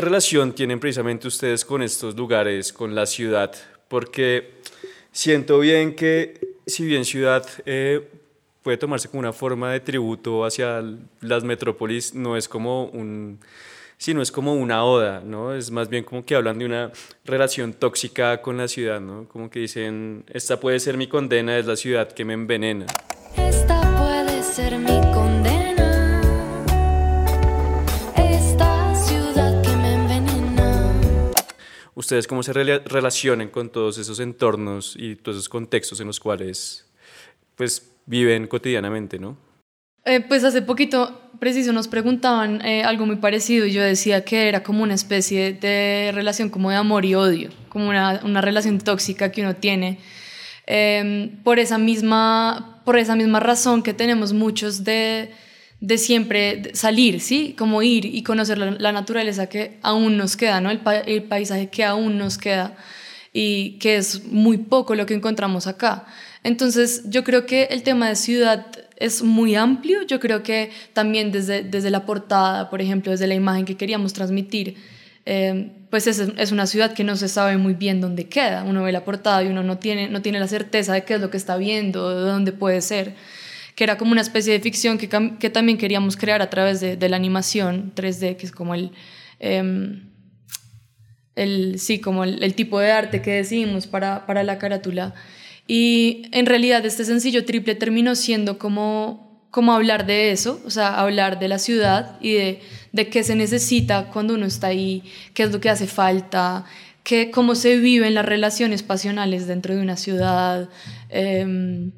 [0.00, 3.54] relación tienen precisamente ustedes con estos lugares, con la ciudad?
[3.88, 4.54] Porque
[5.12, 8.08] siento bien que si bien ciudad eh,
[8.62, 10.82] puede tomarse como una forma de tributo hacia
[11.20, 13.38] las metrópolis, no es como un
[14.04, 15.54] sino es como una oda, ¿no?
[15.54, 16.92] Es más bien como que hablan de una
[17.24, 19.26] relación tóxica con la ciudad, ¿no?
[19.28, 22.84] Como que dicen, esta puede ser mi condena, es la ciudad que me envenena.
[23.34, 26.20] Esta puede ser mi condena.
[28.14, 31.30] Esta ciudad que me envenena.
[31.94, 36.20] ¿Ustedes cómo se rela- relacionan con todos esos entornos y todos esos contextos en los
[36.20, 36.84] cuales
[37.56, 39.38] pues viven cotidianamente, ¿no?
[40.06, 44.48] Eh, pues hace poquito, preciso, nos preguntaban eh, algo muy parecido y yo decía que
[44.48, 48.78] era como una especie de relación como de amor y odio, como una, una relación
[48.78, 49.98] tóxica que uno tiene.
[50.66, 55.30] eh, por, esa misma, por esa misma razón que tenemos muchos de,
[55.80, 57.54] de siempre salir, ¿sí?
[57.58, 60.70] Como ir y conocer la, naturaleza que aún nos queda, ¿no?
[60.70, 62.76] El, el paisaje que aún nos queda
[63.32, 66.06] y que es muy poco lo que encontramos acá.
[66.42, 70.02] Entonces, yo creo que el tema de ciudad es muy amplio.
[70.02, 74.12] Yo creo que también desde, desde la portada, por ejemplo, desde la imagen que queríamos
[74.12, 74.76] transmitir,
[75.26, 78.64] eh, pues es, es una ciudad que no se sabe muy bien dónde queda.
[78.64, 81.20] Uno ve la portada y uno no tiene, no tiene la certeza de qué es
[81.20, 83.14] lo que está viendo, de dónde puede ser.
[83.74, 86.96] Que era como una especie de ficción que, que también queríamos crear a través de,
[86.96, 88.92] de la animación 3D, que es como el...
[89.40, 90.14] em,
[91.36, 95.14] el, sí, como el tipo de arte que decidimos para, para la carátula.
[95.66, 100.98] Y en realidad este sencillo triple terminó siendo como, como hablar de eso, o sea,
[101.00, 102.60] hablar de la ciudad y de,
[102.92, 106.64] de qué se necesita cuando uno está ahí, qué es lo que hace falta,
[107.02, 110.68] qué, cómo se viven las relaciones pasionales dentro de una ciudad.
[111.08, 111.92] em,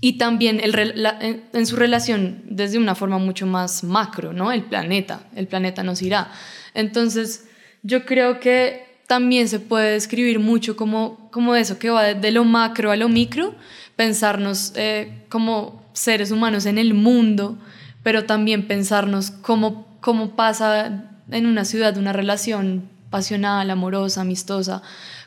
[0.00, 4.50] y también el, la- en, en su relación desde una forma mucho más macro, ¿no?
[4.50, 6.32] El planeta, el planeta nos irá.
[6.74, 7.44] Entonces,
[7.84, 12.46] yo creo que también se puede describir mucho como, como eso, que va de, lo
[12.46, 13.54] macro a lo micro,
[13.94, 17.58] pensarnos eh, como seres humanos en el mundo,
[18.02, 24.80] pero también pensarnos cómo, cómo pasa en una ciudad una relación pasional, amorosa, amistosa,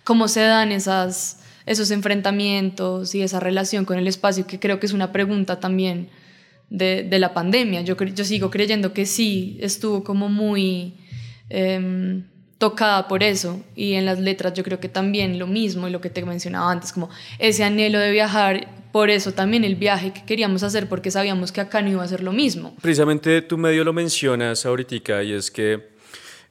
[0.03, 4.87] cómo se dan esas, esos enfrentamientos y esa relación con el espacio, que creo que
[4.87, 6.09] es una pregunta también
[6.71, 7.81] de, de la pandemia.
[7.81, 10.95] Yo, yo sigo creyendo que sí, estuvo como muy
[11.49, 12.23] em,
[12.65, 16.01] tocada por eso y en las letras yo creo que también lo mismo y lo
[16.01, 20.25] que te mencionaba antes, como ese anhelo de viajar, por eso también el viaje que
[20.25, 22.75] queríamos hacer porque sabíamos que acá no iba a ser lo mismo.
[22.81, 25.89] Precisamente tu medio lo mencionas ahorita y es que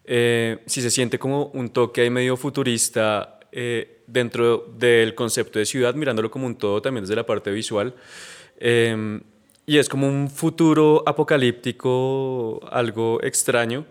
[0.05, 5.67] eh, si se siente como un toque ahí medio futurista eh, dentro del concepto de
[5.67, 7.93] ciudad, mirándolo como un todo también desde la parte visual,
[8.59, 9.21] eh,
[9.67, 13.87] y es como un futuro apocalíptico, algo extraño.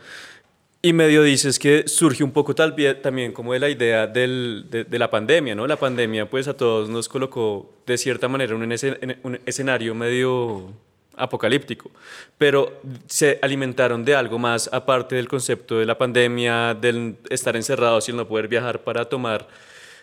[0.86, 4.66] Y medio dices que surge un poco tal vez también como de la idea del-
[4.70, 5.66] de, de la pandemia, ¿no?
[5.66, 9.40] La pandemia pues a todos nos colocó de cierta manera en un, escen- en un
[9.46, 10.74] escenario medio
[11.16, 11.90] apocalíptico,
[12.38, 18.10] pero se alimentaron de algo más aparte del concepto de la pandemia, del estar encerrados
[18.10, 19.48] y el no poder viajar para tomar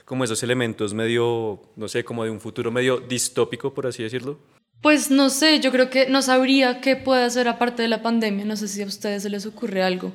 [0.07, 4.38] como esos elementos medio, no sé, como de un futuro medio distópico, por así decirlo.
[4.81, 8.47] Pues no sé, yo creo que no sabría qué puede hacer aparte de la pandemia,
[8.47, 10.11] no sé si a ustedes se les ocurre algo,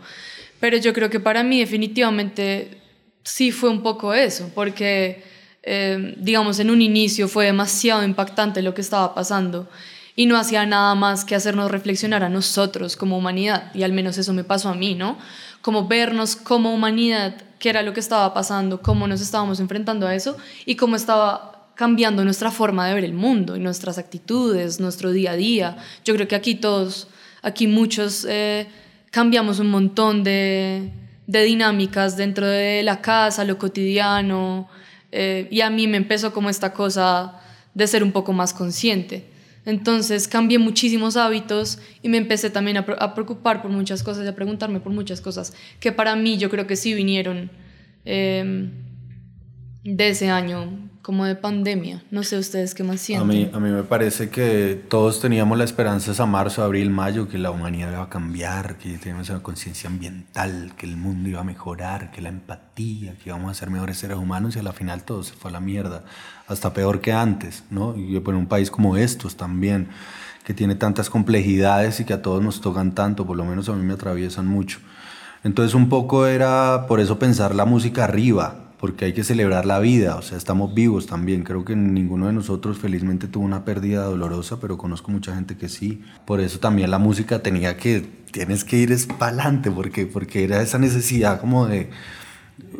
[0.65, 2.81] pero yo creo que para mí definitivamente
[3.21, 5.23] sí fue un poco eso, porque
[5.61, 9.69] eh, digamos en un inicio fue demasiado impactante lo que estaba pasando
[10.15, 14.17] y no hacía nada más que hacernos reflexionar a nosotros como humanidad, y al menos
[14.17, 15.19] eso me pasó a mí, ¿no?
[15.61, 20.15] Como vernos como humanidad, qué era lo que estaba pasando, cómo nos estábamos enfrentando a
[20.15, 25.11] eso y cómo estaba cambiando nuestra forma de ver el mundo y nuestras actitudes, nuestro
[25.11, 25.77] día a día.
[26.03, 27.07] Yo creo que aquí todos,
[27.43, 28.67] aquí muchos eh,
[29.15, 30.91] cambiamos un montón de,
[31.25, 34.67] de dinámicas dentro de la casa, lo cotidiano,
[35.13, 37.39] eh, y a mí me empezó como esta cosa
[37.73, 39.23] de ser un poco más consciente.
[39.65, 44.25] Entonces cambié muchísimos hábitos y me empecé también a, pre- a preocupar por muchas cosas
[44.25, 47.49] y a preguntarme por muchas cosas que para mí yo creo que sí vinieron
[48.03, 48.69] eh,
[49.85, 52.01] de ese año, como de pandemia.
[52.09, 53.27] No sé ustedes qué más A sienten.
[53.27, 57.37] mí, a mí me parece que todos teníamos la esperanza a marzo, abril, mayo, que
[57.37, 61.43] la humanidad iba a cambiar, que teníamos una conciencia ambiental, que el mundo iba a
[61.43, 65.03] mejorar, que la empatía, que íbamos a ser mejores seres humanos y a la final
[65.03, 66.05] todo se fue a la mierda,
[66.47, 67.95] hasta peor que antes, ¿no?
[67.95, 69.89] Y por un país como estos también,
[70.43, 73.73] que tiene tantas complejidades y que a todos nos tocan tanto, por lo menos a
[73.73, 74.79] mí me atraviesan mucho.
[75.43, 79.79] Entonces un poco era por eso pensar la música arriba, porque hay que celebrar la
[79.79, 81.41] vida, o sea, estamos vivos también.
[81.41, 85.69] Creo que ninguno de nosotros felizmente tuvo una pérdida dolorosa, pero conozco mucha gente que
[85.69, 86.03] sí.
[86.25, 90.61] Por eso también la música tenía que, tienes que ir para adelante, porque, porque era
[90.61, 91.89] esa necesidad como de,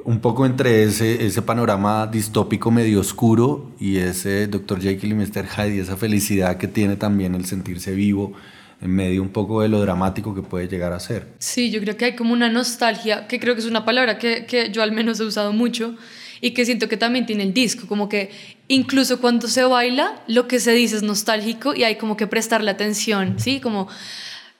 [0.03, 4.79] un poco entre ese, ese panorama distópico medio oscuro y ese Dr.
[4.81, 5.47] Jekyll y Mr.
[5.47, 8.33] Hyde y esa felicidad que tiene también el sentirse vivo
[8.81, 11.27] en medio un poco de lo dramático que puede llegar a ser.
[11.39, 14.45] Sí, yo creo que hay como una nostalgia, que creo que es una palabra que,
[14.45, 15.95] que yo al menos he usado mucho
[16.41, 18.31] y que siento que también tiene el disco, como que
[18.67, 22.69] incluso cuando se baila, lo que se dice es nostálgico y hay como que prestarle
[22.71, 23.59] atención, ¿sí?
[23.59, 23.87] Como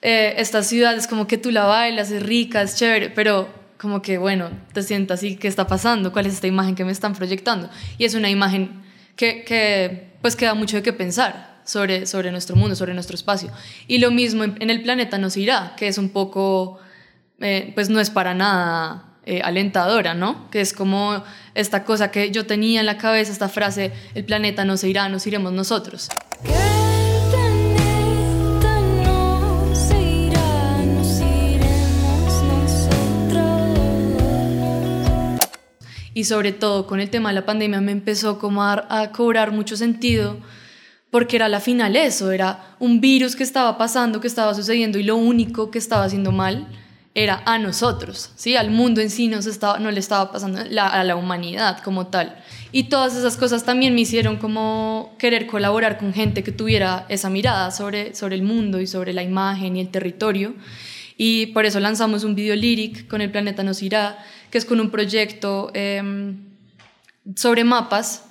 [0.02, 3.48] eh, esta ciudad es como que tú la bailas, es rica, es chévere, pero
[3.78, 6.12] como que, bueno, te sientas así, ¿qué está pasando?
[6.12, 7.68] ¿Cuál es esta imagen que me están proyectando?
[7.98, 8.82] Y es una imagen
[9.14, 13.50] que, que pues queda mucho de qué pensar sobre, sobre nuestro mundo, sobre nuestro espacio.
[13.86, 16.78] Y lo mismo en, en el planeta nos irá, que es un poco,
[17.40, 20.48] eh, pues no es para nada eh, alentadora, ¿no?
[20.50, 21.22] Que es como
[21.54, 25.08] esta cosa que yo tenía en la cabeza, esta frase, el planeta no se irá,
[25.08, 26.08] nos iremos nosotros.
[36.14, 39.52] Y sobre todo con el tema de la pandemia me empezó como a, a cobrar
[39.52, 40.38] mucho sentido
[41.10, 45.02] porque era la final eso, era un virus que estaba pasando, que estaba sucediendo y
[45.02, 46.66] lo único que estaba haciendo mal
[47.14, 48.56] era a nosotros, ¿sí?
[48.56, 51.78] Al mundo en sí no, se estaba, no le estaba pasando la- a la humanidad
[51.82, 52.36] como tal.
[52.72, 57.30] Y todas esas cosas también me hicieron como querer colaborar con gente que tuviera esa
[57.30, 60.54] mirada sobre, sobre el mundo y sobre la imagen y el territorio.
[61.16, 64.18] Y por eso lanzamos un video lyric con El Planeta Nos Irá,
[64.50, 66.36] que es con un proyecto em,
[67.34, 68.24] sobre mapas,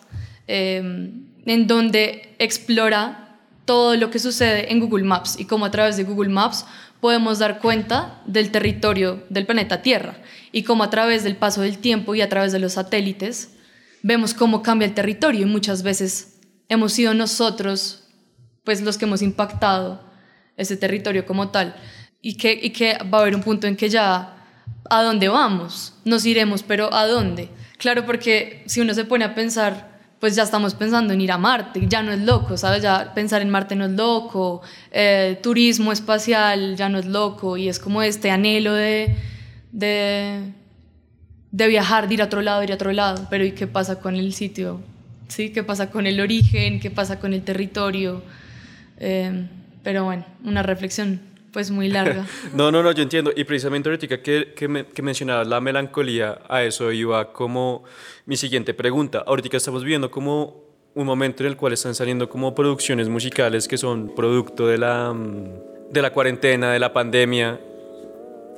[0.47, 1.09] eh,
[1.45, 6.03] en donde explora todo lo que sucede en Google Maps y cómo a través de
[6.03, 6.65] Google Maps
[7.01, 10.17] podemos dar cuenta del territorio del planeta Tierra
[10.51, 13.55] y cómo a través del paso del tiempo y a través de los satélites
[14.01, 15.41] vemos cómo cambia el territorio.
[15.41, 18.03] Y muchas veces hemos sido nosotros
[18.63, 20.03] pues los que hemos impactado
[20.57, 21.75] ese territorio como tal.
[22.21, 24.35] Y que, y que va a haber un punto en que ya
[24.89, 27.49] a dónde vamos, nos iremos, pero a dónde.
[27.77, 31.37] Claro, porque si uno se pone a pensar, pues ya estamos pensando en ir a
[31.37, 32.81] Marte, ya no es loco, ¿sabes?
[32.81, 37.67] Ya pensar en Marte no es loco, eh, turismo espacial ya no es loco y
[37.67, 39.15] es como este anhelo de,
[39.71, 40.53] de,
[41.51, 43.99] de viajar, de ir a otro lado, ir a otro lado, pero ¿y qué pasa
[43.99, 44.81] con el sitio?
[45.27, 45.49] ¿Sí?
[45.49, 46.79] ¿Qué pasa con el origen?
[46.79, 48.23] ¿Qué pasa con el territorio?
[48.97, 49.47] Eh,
[49.83, 51.21] pero bueno, una reflexión
[51.55, 52.25] pues muy larga.
[52.53, 53.31] No, no, no, yo entiendo.
[53.33, 57.85] Y precisamente ahorita que, que, me- mencionabas la melancolía, a eso iba como
[58.25, 59.23] mi siguiente pregunta.
[59.25, 60.65] Ahorita estamos viviendo como
[60.95, 65.13] un momento en el cual están saliendo como producciones musicales que son producto de la,
[65.13, 67.57] mm, de la cuarentena, de la pandemia.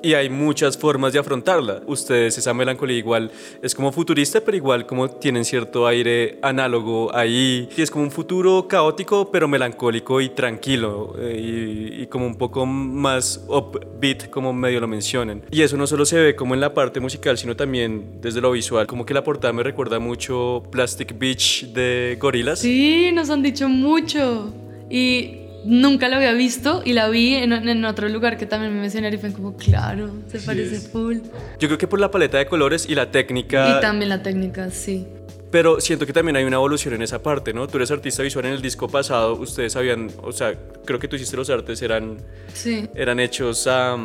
[0.02, 1.82] Y hay muchas formas de afrontarla.
[1.88, 3.32] Ustedes, esa melancolía igual
[3.62, 7.68] es como futurista, pero igual como tienen cierto aire análogo ahí.
[7.76, 11.16] Y es como un futuro caótico, pero melancólico y tranquilo.
[11.20, 15.42] eh, y, y como un poco más upbeat, como medio lo mencionan.
[15.52, 18.52] Y eso no solo se ve como en la parte musical, sino también desde lo
[18.52, 18.86] visual.
[18.86, 22.60] Como que la portada me recuerda mucho Plastic Beach de Gorillaz.
[22.60, 24.54] Sí, nos han dicho mucho.
[24.90, 28.82] Y nunca la había visto y la vi en, en otro lugar que también me
[28.82, 31.18] mencionaron y fue como, claro, se parece full.
[31.60, 33.78] Yo creo que por la paleta de colores y la técnica.
[33.78, 35.08] Y también la técnica, sí.
[35.50, 37.68] Pero siento que también hay una evolución en esa parte, ¿no?
[37.70, 40.54] Tú eres artista visual en el disco pasado, ustedes sabían, o sea,
[40.86, 42.18] creo que tú hiciste los artes, eran,
[42.54, 42.86] Sí.
[42.94, 43.98] eran hechos a...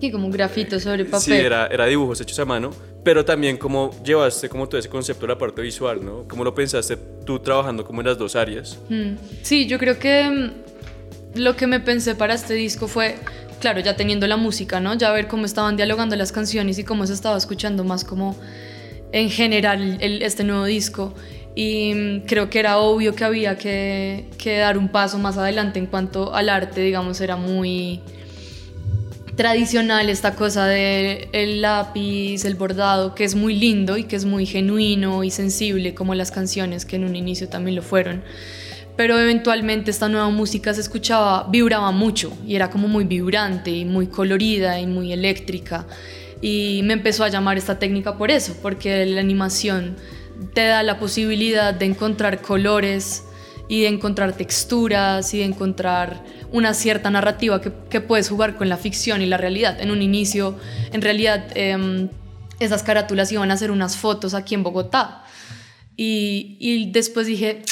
[0.00, 1.20] Y como un grafito sobre papel.
[1.20, 2.70] Sí, era, era dibujos hechos a mano,
[3.04, 6.24] pero también cómo llevaste como todo ese concepto de la parte visual, ¿no?
[6.26, 8.76] ¿Cómo lo pensaste tú trabajando como en las dos áreas?
[8.88, 10.52] Mm, Sí, yo creo que mm,
[11.34, 13.16] lo que me pensé para este disco fue,
[13.60, 14.94] claro, ya teniendo la música, ¿no?
[14.94, 18.36] Ya ver cómo estaban dialogando las canciones y cómo se estaba escuchando más como
[19.12, 21.14] en general este nuevo disco.
[21.54, 25.86] Y mm, creo que era obvio que había que, dar un paso más adelante en
[25.86, 28.00] cuanto al arte, digamos, era muy
[29.36, 34.26] tradicional esta cosa de el lápiz, el bordado, que es muy lindo y que es
[34.26, 38.22] muy genuino y sensible, como las canciones que en un inicio también lo fueron.
[39.00, 43.86] Pero eventualmente esta nueva música se escuchaba, vibraba mucho y era como muy vibrante y
[43.86, 45.86] muy colorida y muy eléctrica.
[46.42, 49.96] Y me empezó a llamar esta técnica por eso, porque la animación
[50.52, 53.24] te da la posibilidad de encontrar colores
[53.70, 58.76] y de encontrar texturas y de encontrar una cierta narrativa que, puedes jugar con la
[58.76, 59.80] ficción y la realidad.
[59.80, 60.58] En un inicio,
[60.92, 62.10] en realidad, em,
[62.58, 65.24] esas carátulas iban a ser unas fotos aquí en Bogotá.
[65.96, 67.62] Y, y después dije,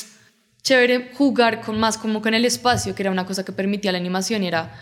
[0.63, 3.99] chévere jugar con más como con el espacio, que era una cosa que permitía la
[3.99, 4.75] animación, y era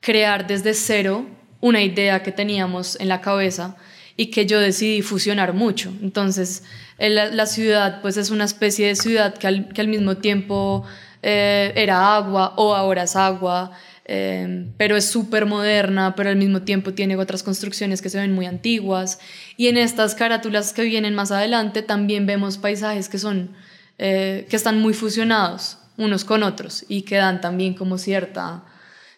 [0.00, 1.26] crear desde cero
[1.60, 3.76] una idea que teníamos en la cabeza
[4.16, 5.92] y que yo decidí fusionar mucho.
[6.02, 6.64] Entonces,
[6.98, 10.84] la, ciudad pues es una especie de ciudad que al, que al mismo tiempo
[11.22, 13.72] eh, era agua o ahora es agua,
[14.04, 18.32] eh, pero es súper moderna, pero al mismo tiempo tiene otras construcciones que se ven
[18.32, 19.20] muy antiguas.
[19.56, 23.50] Y en estas carátulas que vienen más adelante también vemos paisajes que son
[24.02, 28.64] eh, que están muy fusionados unos con otros y que dan también como cierta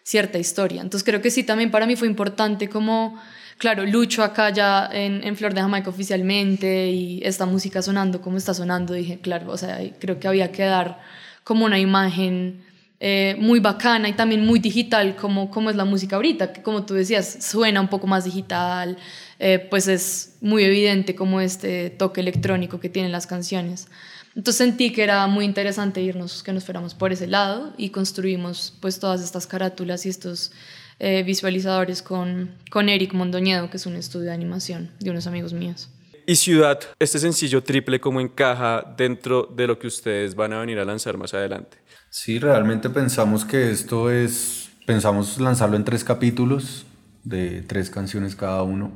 [0.03, 0.81] cierta historia.
[0.81, 3.17] Entonces creo que sí, también para mí fue importante como,
[3.57, 8.35] claro, lucho acá ya en, en Flor de Jamaica oficialmente y esta música sonando como
[8.35, 10.99] está sonando, dije, claro, o sea, creo que había que dar
[11.45, 12.65] como una imagen
[12.99, 16.85] eh, muy bacana y también muy digital como, como es la música ahorita, que como
[16.85, 18.97] tú decías, suena un poco más digital,
[19.39, 23.87] eh, pues es muy evidente como este toque electrónico que tienen las canciones.
[24.35, 28.73] Entonces sentí que era muy interesante irnos, que nos fuéramos por ese lado y construimos
[28.79, 30.51] pues todas estas carátulas y estos
[30.99, 35.53] eh, visualizadores con, con Eric Mondoñedo, que es un estudio de animación de unos amigos
[35.53, 35.89] míos.
[36.25, 40.79] Y Ciudad, este sencillo triple, ¿cómo encaja dentro de lo que ustedes van a venir
[40.79, 41.77] a lanzar más adelante?
[42.09, 46.85] Sí, realmente pensamos que esto es, pensamos lanzarlo en tres capítulos
[47.23, 48.91] de tres canciones cada uno.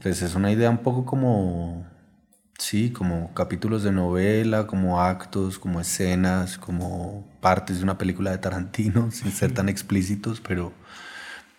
[0.00, 1.84] Pues es una idea un poco como
[2.62, 8.38] Sí, como capítulos de novela, como actos, como escenas, como partes de una película de
[8.38, 10.72] Tarantino, sin ser tan explícitos, pero,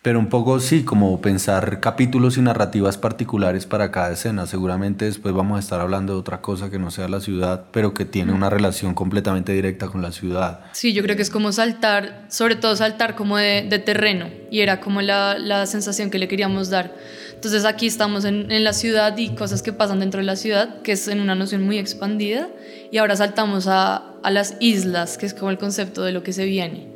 [0.01, 4.47] pero un poco sí, como pensar capítulos y narrativas particulares para cada escena.
[4.47, 7.93] Seguramente después vamos a estar hablando de otra cosa que no sea la ciudad, pero
[7.93, 10.61] que tiene una relación completamente directa con la ciudad.
[10.71, 14.61] Sí, yo creo que es como saltar, sobre todo saltar como de, de terreno, y
[14.61, 16.95] era como la, la sensación que le queríamos dar
[17.43, 20.81] entonces aquí estamos en, en, la ciudad y cosas que pasan dentro de la ciudad,
[20.81, 22.47] que es en una noción muy expandida,
[22.89, 26.31] y ahora saltamos a, a las islas, que es como el concepto de lo que
[26.31, 26.87] se viene.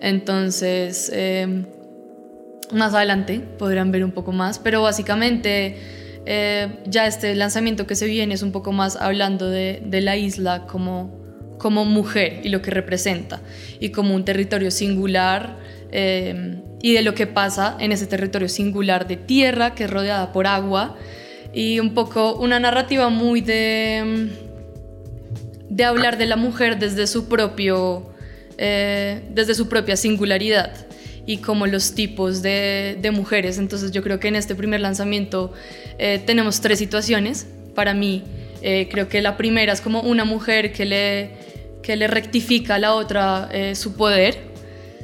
[0.00, 1.66] Entonces, eh,
[2.72, 5.76] más adelante podrán ver un poco más, pero básicamente
[6.24, 10.16] eh, ya este lanzamiento que se viene es un poco más hablando de, de la
[10.16, 11.14] isla como,
[11.58, 13.42] como mujer y lo que representa,
[13.80, 15.58] y como un territorio singular.
[15.92, 20.32] Eh, y de lo que pasa en ese territorio singular de tierra que es rodeada
[20.32, 20.96] por agua
[21.52, 24.30] y un poco una narrativa muy de,
[25.68, 28.10] de hablar de la mujer desde su, propio,
[28.56, 30.86] eh, desde su propia singularidad
[31.26, 33.58] y como los tipos de, de, mujeres.
[33.58, 35.52] Entonces yo creo que en este primer lanzamiento
[35.98, 37.46] eh, tenemos tres situaciones.
[37.74, 38.24] Para mí
[38.62, 41.30] eh, creo que la primera es como una mujer que le,
[41.82, 44.49] que le rectifica a la otra eh, su poder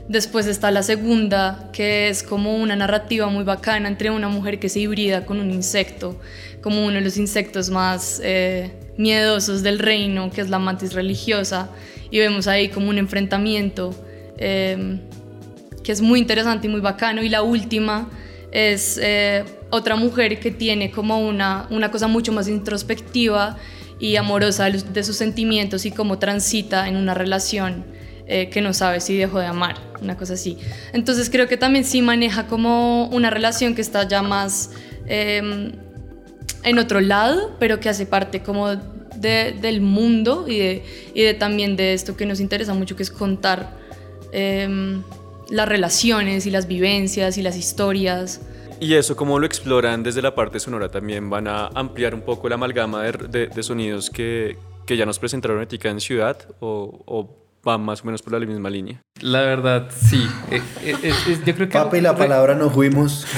[0.08, 4.68] Después está la segunda, que es como una narrativa muy bacana entre una mujer que
[4.68, 6.20] se hibrida con un insecto,
[6.62, 11.70] como uno de los insectos más eh, miedosos del reino, que es la mantis religiosa,
[12.08, 13.94] y vemos ahí como un enfrentamiento
[14.38, 15.00] eh,
[15.82, 17.22] que es muy interesante y muy bacano.
[17.24, 18.08] Y la última
[18.52, 23.56] es eh, otra mujer que tiene como una, una cosa mucho más introspectiva
[23.98, 27.96] y amorosa de sus sentimientos y cómo transita en una relación
[28.26, 30.58] eh, que no sabe si dejó de amar, una cosa así.
[30.92, 34.72] Entonces creo que también sí maneja como una relación que está ya más
[35.06, 35.72] eh,
[36.64, 41.34] en otro lado, pero que hace parte como de, del mundo y, de, y de,
[41.34, 43.76] también de esto que nos interesa mucho, que es contar
[44.32, 45.00] eh,
[45.48, 48.40] las relaciones y las vivencias y las historias.
[48.80, 52.48] Y eso, como lo exploran desde la parte sonora, también van a ampliar un poco
[52.48, 57.45] la amalgama de, de, sonidos que, que, ya nos presentaron Etica en Ciudad o, o
[57.66, 59.02] va más o menos por la misma línea.
[59.20, 60.26] La verdad, sí.
[60.50, 61.78] Eh, eh, eh, yo creo que...
[61.78, 63.26] Papa y la palabra nos fuimos.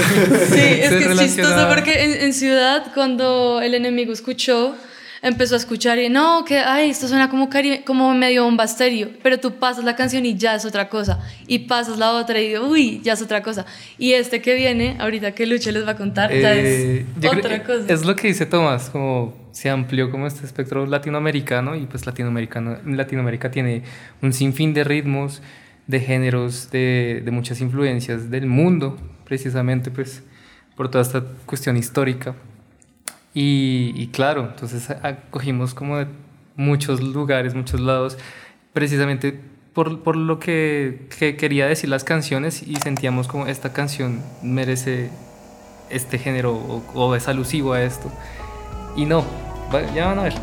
[0.49, 4.75] Sí, es que es chistoso porque en, en, Ciudad, cuando el enemigo escuchó,
[5.23, 7.49] empezó a escuchar y no, que ay, esto suena como,
[7.85, 11.99] como medio bombasterio, pero tú pasas la canción y ya es otra cosa, y pasas
[11.99, 13.67] la otra y uy, ya es otra cosa.
[13.99, 17.85] Y este que viene, ahorita que Lucho les va a contar, ya es otra cosa.
[17.89, 22.79] Es lo que dice Tomás, como se amplió como este espectro latinoamericano y pues latinoamericano,
[22.85, 23.83] Latinoamérica tiene
[24.23, 25.43] un sinfín de ritmos,
[25.87, 30.23] de géneros, de, de muchas influencias del mundo, precisamente pues
[30.77, 32.37] por toda esta cuestión histórica.
[33.41, 34.89] Y, y, claro, entonces
[35.31, 36.09] cogimos como de
[36.57, 38.19] muchos lugares, muchos lados,
[38.73, 39.41] precisamente
[39.75, 45.11] por, por lo que, que, quería decir las canciones y sentíamos como esta canción merece
[45.89, 48.11] este género o, o es alusivo a esto.
[48.97, 49.25] Y no,
[49.95, 50.35] ya van a ver.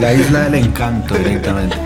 [0.00, 1.76] La isla del encanto directamente.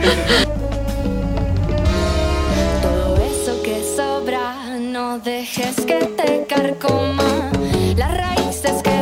[2.81, 7.51] Todo eso que sobra, no dejes que te carcoma.
[7.95, 8.98] Las raíces que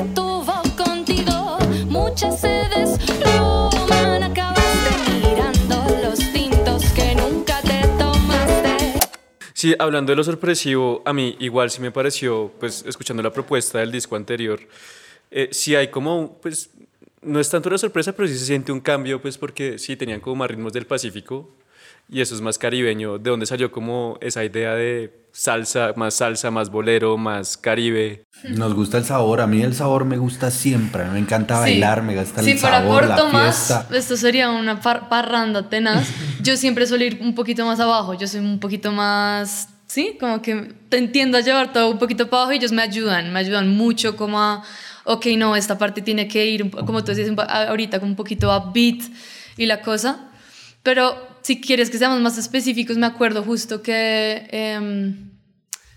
[9.52, 13.80] Sí, hablando de lo sorpresivo, a mí igual sí me pareció, pues escuchando la propuesta
[13.80, 14.60] del disco anterior,
[15.30, 16.70] eh, sí hay como, pues
[17.20, 20.20] no es tanto una sorpresa, pero sí se siente un cambio, pues porque sí tenían
[20.20, 21.50] como más ritmos del Pacífico
[22.08, 26.50] y eso es más caribeño, de donde salió como esa idea de salsa, más salsa,
[26.50, 28.24] más bolero, más caribe.
[28.44, 32.06] Nos gusta el sabor, a mí el sabor me gusta siempre, me encanta bailar, sí.
[32.06, 33.86] me gusta el sí, sabor, para la fiesta.
[33.88, 36.08] Más, esto sería una par parranda tenaz.
[36.42, 40.42] Yo siempre suelo ir un poquito más abajo, yo soy un poquito más sí, como
[40.42, 43.38] que te entiendo a llevar todo un poquito para abajo y ellos me ayudan, me
[43.38, 44.62] ayudan mucho como a,
[45.04, 48.72] ok, no, esta parte tiene que ir, como tú decías ahorita, como un poquito a
[48.72, 49.02] beat
[49.56, 50.25] y la cosa.
[50.86, 55.32] Pero si quieres que seamos más específicos, me acuerdo justo que em,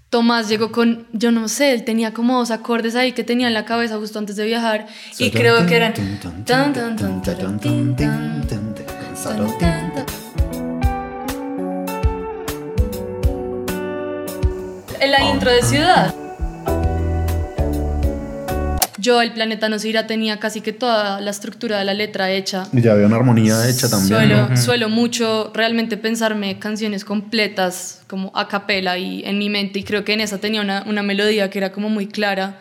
[0.09, 3.53] Tomás llegó con, yo no sé, él tenía como dos acordes ahí que tenía en
[3.53, 4.87] la cabeza justo antes de viajar
[5.19, 5.93] y creo que eran...
[14.99, 16.28] En la intro de Ciudad.
[19.09, 22.29] Yo, el planeta no se irá, tenía casi que toda la estructura de la letra
[22.29, 22.67] hecha.
[22.71, 24.07] Y ya había una armonía hecha también.
[24.07, 29.83] Suelo, suelo mucho realmente pensarme canciones completas, como a capela y en mi mente, y
[29.83, 32.59] creo que en esa tenía una, una melodía que era como muy clara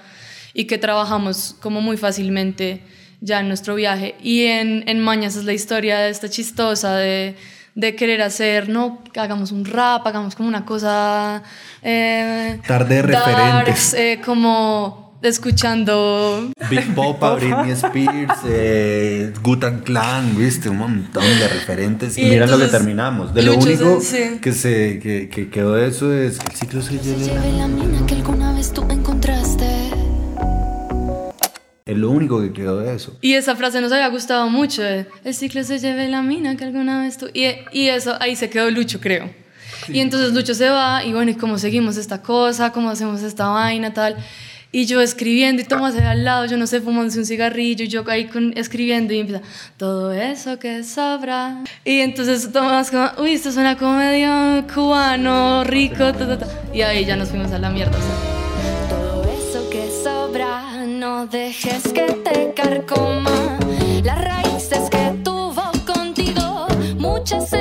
[0.55, 2.81] y que trabajamos como muy fácilmente
[3.21, 4.15] ya en nuestro viaje.
[4.23, 7.37] Y en, en Mañas es la historia de esta chistosa de,
[7.75, 11.43] de querer hacer, no, hagamos un rap, hagamos como una cosa...
[11.83, 13.93] Eh, Tarde de referentes.
[13.93, 22.17] Eh, como escuchando Big Popa, Britney Spears, eh, Gutan Clan, viste, un montón de referentes.
[22.19, 23.35] Y, Y mira lo que terminamos.
[23.35, 24.39] De lo único se- sí.
[24.41, 27.53] que, se, que, que quedó de eso es que el ciclo se lleve la- lleve
[27.59, 29.67] la mina que alguna vez tú encontraste.
[31.87, 33.17] Es lo único que quedó de eso.
[33.23, 36.65] Y esa frase nos había gustado mucho, de, el ciclo se lleve la mina que
[36.65, 37.29] alguna vez tú...
[37.33, 39.31] Y, y eso, ahí se quedó Lucho, creo.
[39.89, 42.73] Y entonces Lucho se va y bueno, ¿y cómo seguimos esta cosa?
[42.73, 44.17] ¿Cómo hacemos esta vaina, tal?
[44.71, 47.89] Y yo escribiendo y Tomás ahí al lado, yo no sé, fumándose un cigarrillo y
[47.89, 49.41] yo ahí con, escribiendo y empieza,
[49.79, 51.65] todo eso que sobra.
[51.87, 56.47] Y entonces Tomás como, uy, esto suena como medio cubano, rico, ta, ta, ta.
[56.75, 57.97] Y ahí ya nos fuimos a la mierda.
[58.91, 63.59] Todo eso que sobra, no dejes que te carcoma.
[64.05, 66.67] Las raíces que tuvo contigo,
[66.99, 67.58] muchas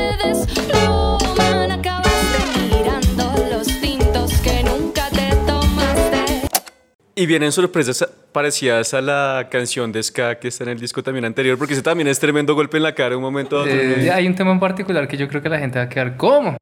[7.19, 11.25] Y vienen sorpresas parecidas a la canción de Ska que está en el disco también
[11.25, 13.73] anterior, porque ese también es tremendo golpe en la cara de un momento a otro.
[13.73, 16.15] Eh, hay un tema en particular que yo creo que la gente va a quedar
[16.15, 16.55] ¿cómo?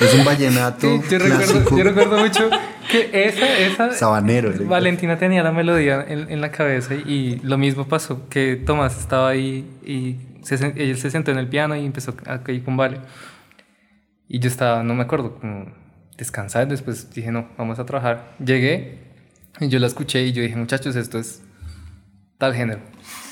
[0.00, 1.58] Es un vallenato Sí, yo, clásico.
[1.58, 2.50] recuerdo, yo recuerdo mucho
[2.90, 4.50] que esa, esa Sabanero.
[4.50, 8.98] le- Valentina tenía la melodía en, en la cabeza y, lo mismo pasó, que Tomás
[8.98, 12.76] estaba ahí y se, él se sentó en el piano y empezó a caer con
[12.76, 12.98] Vale.
[14.28, 15.66] Y yo estaba, no me acuerdo, como
[16.18, 18.34] descansando, después dije, no, vamos a trabajar.
[18.44, 18.98] Llegué
[19.60, 21.40] y yo la escuché y yo dije, muchachos, esto es
[22.36, 22.80] tal género.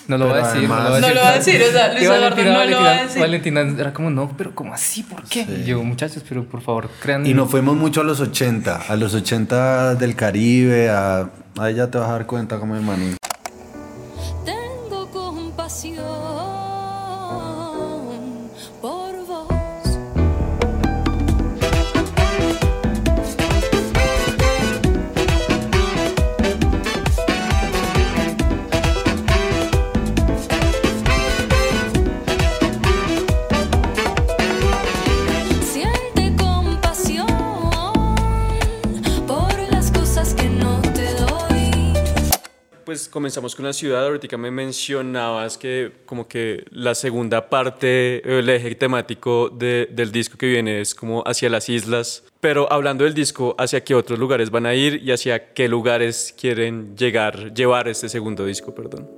[0.08, 1.08] No lo Pero voy a decir, no lo voy a decir.
[1.08, 3.02] No lo va a decir, o sea, Luis Eduardo Valentina, no lo va a Valentina-
[3.02, 3.20] decir.
[3.20, 5.02] Valentina era como, no, pero ¿cómo así?
[5.02, 5.40] ¿Por qué?
[5.42, 8.96] Y yo, muchachos, pero por favor, crean Y nos fuimos mucho a los 80, a
[8.96, 11.28] los 80 del Caribe, a...
[11.58, 12.82] Ahí ya te vas a dar cuenta como el
[42.96, 48.48] Pues comenzamos con la ciudad, ahorita me mencionabas que como que la segunda parte, el
[48.48, 53.12] eje temático de- del disco que viene es como hacia las islas, pero hablando del
[53.12, 57.86] disco, ¿hacia qué otros lugares van a ir y hacia qué lugares quieren llegar, llevar
[57.86, 59.10] este segundo disco, perdón?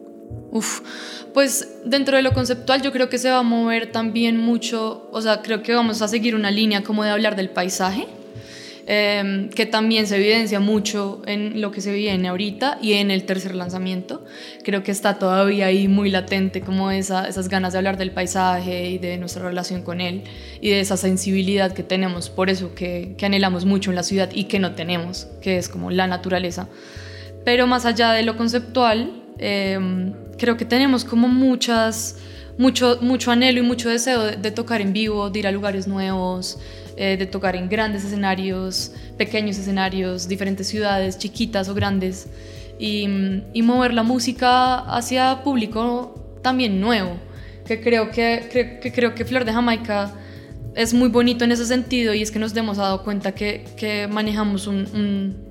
[0.50, 0.80] Uf,
[1.32, 5.20] pues dentro de lo conceptual yo creo que se va a mover también mucho, o
[5.22, 8.08] sea, creo que vamos a seguir una línea como de hablar del paisaje,
[8.90, 13.24] eh, que también se evidencia mucho en lo que se viene ahorita y en el
[13.24, 14.24] tercer lanzamiento.
[14.64, 18.88] Creo que está todavía ahí muy latente como esa, esas ganas de hablar del paisaje
[18.88, 20.22] y de nuestra relación con él
[20.62, 24.30] y de esa sensibilidad que tenemos, por eso que, que anhelamos mucho en la ciudad
[24.32, 26.66] y que no tenemos, que es como la naturaleza.
[27.44, 29.78] Pero más allá de lo conceptual, eh,
[30.38, 32.16] creo que tenemos como muchas,
[32.56, 35.86] mucho, mucho anhelo y mucho deseo de, de tocar en vivo, de ir a lugares
[35.86, 36.58] nuevos,
[36.98, 42.26] eh, de tocar en grandes escenarios, pequeños escenarios, diferentes ciudades, chiquitas o grandes,
[42.78, 43.06] y,
[43.54, 47.16] y mover la música hacia público también nuevo,
[47.66, 50.12] que creo que, cre- que creo que Flor de Jamaica
[50.74, 54.06] es muy bonito en ese sentido y es que nos hemos dado cuenta que, que
[54.08, 55.48] manejamos un- un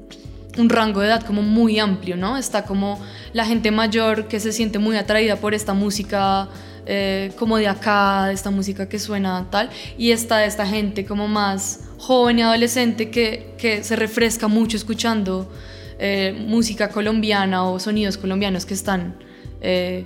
[0.58, 2.36] un rango de edad como muy amplio, ¿no?
[2.36, 3.00] Está como
[3.32, 6.50] la gente mayor que se siente muy atraída por esta música
[6.90, 11.82] eh, como de acá, esta música que suena tal, y está esta gente como más
[11.98, 15.52] joven y adolescente que, que se refresca mucho escuchando
[16.00, 19.18] eh, música colombiana o sonidos colombianos que están
[19.60, 20.06] eh,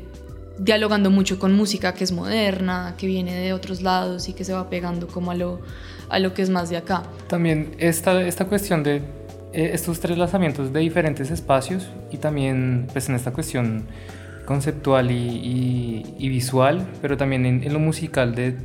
[0.58, 4.54] dialogando mucho con música que es moderna, que viene de otros lados y que se
[4.54, 5.62] va pegando como a lo,
[6.10, 7.04] a lo que es más de acá.
[7.28, 9.04] También esta, esta cuestión de
[9.54, 13.86] estos tres lanzamientos de diferentes espacios y también pues en esta cuestión
[14.52, 15.16] conceptual y,
[15.54, 18.56] y- y visual, pero también en, en lo musical de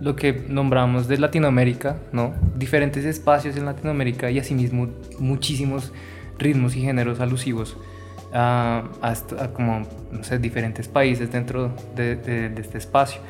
[0.00, 2.34] lo que nombramos de Latinoamérica, ¿no?
[2.56, 4.88] Diferentes espacios en Latinoamérica y asimismo
[5.18, 5.92] muchísimos
[6.38, 7.76] ritmos y géneros alusivos
[8.32, 9.10] a, a
[9.44, 9.72] a como,
[10.12, 13.20] no sé, diferentes países dentro de, de- de este espacio.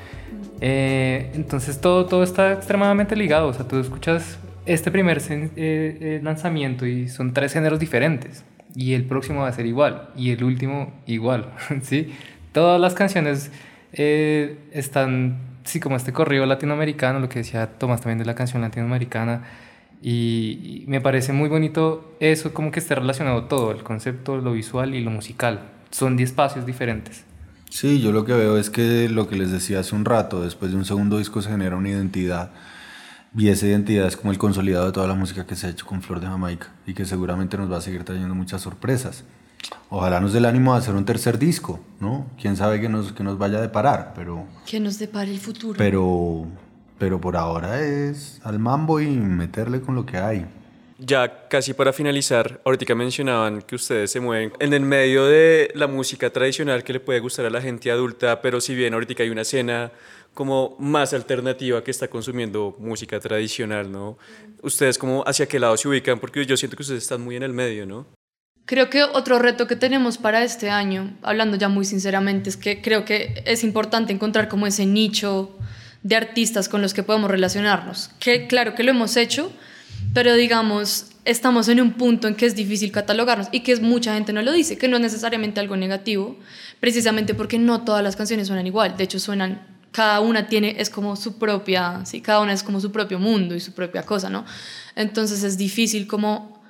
[0.61, 6.21] Eh, entonces todo, todo está extremadamente ligado, o sea, tú escuchas este primer eh, eh,
[6.23, 8.45] lanzamiento y son tres géneros diferentes
[8.75, 11.53] y el próximo va a ser igual y el último igual,
[11.83, 12.13] ¿sí?
[12.53, 13.51] Todas las canciones
[13.93, 18.63] eh, están, sí, como este corrido latinoamericano, lo que decía Tomás también de la canción
[18.63, 19.45] latinoamericana,
[20.03, 24.53] y, y me parece muy bonito eso, como que esté relacionado todo, el concepto, lo
[24.53, 25.61] visual y lo musical.
[25.91, 27.25] Son 10 espacios diferentes.
[27.69, 30.73] Sí, yo lo que veo es que lo que les decía hace un rato, después
[30.73, 32.51] de un segundo disco se genera una identidad
[33.37, 35.87] y esa identidad es como el consolidado de toda la música que se ha hecho
[35.87, 39.25] con Flor de Jamaica y que seguramente nos va a seguir trayendo muchas sorpresas.
[39.91, 42.27] Ojalá nos dé el ánimo de hacer un tercer disco, ¿no?
[42.41, 45.77] Quién sabe que nos, que nos vaya a deparar, pero, Que nos depare el futuro.
[45.79, 46.47] pero,
[46.99, 50.47] pero por ahora es al mambo y meterle con lo que hay.
[51.03, 55.87] Ya casi para finalizar, ahorita mencionaban que ustedes se mueven en el medio de la
[55.87, 59.31] música tradicional que le puede gustar a la gente adulta, pero si bien ahorita hay
[59.31, 59.93] una escena
[60.35, 64.19] como más alternativa que está consumiendo música tradicional, ¿no?
[64.61, 67.45] Ustedes como hacia qué lado se ubican, porque yo siento que ustedes están muy en
[67.45, 68.07] el medio, ¿no?
[68.67, 72.83] Creo que otro reto que tenemos para este año, hablando ya muy sinceramente, es que
[72.83, 75.57] creo que es importante encontrar como ese nicho
[76.03, 78.11] de artistas con los que podemos relacionarnos.
[78.21, 79.51] Que claro que lo hemos hecho,
[80.15, 84.33] pero digamos, estamos en un punto en que es difícil catalogarnos y que mucha gente
[84.33, 86.37] no lo dice, que no es necesariamente algo negativo,
[86.81, 90.91] precisamente porque no todas las canciones suenan igual, de hecho suenan, cada una tiene, es
[90.91, 94.31] como su propia, sí, cada una es como su propio mundo y su propia cosa,
[94.31, 94.45] ¿no?
[94.95, 96.63] Entonces es difícil como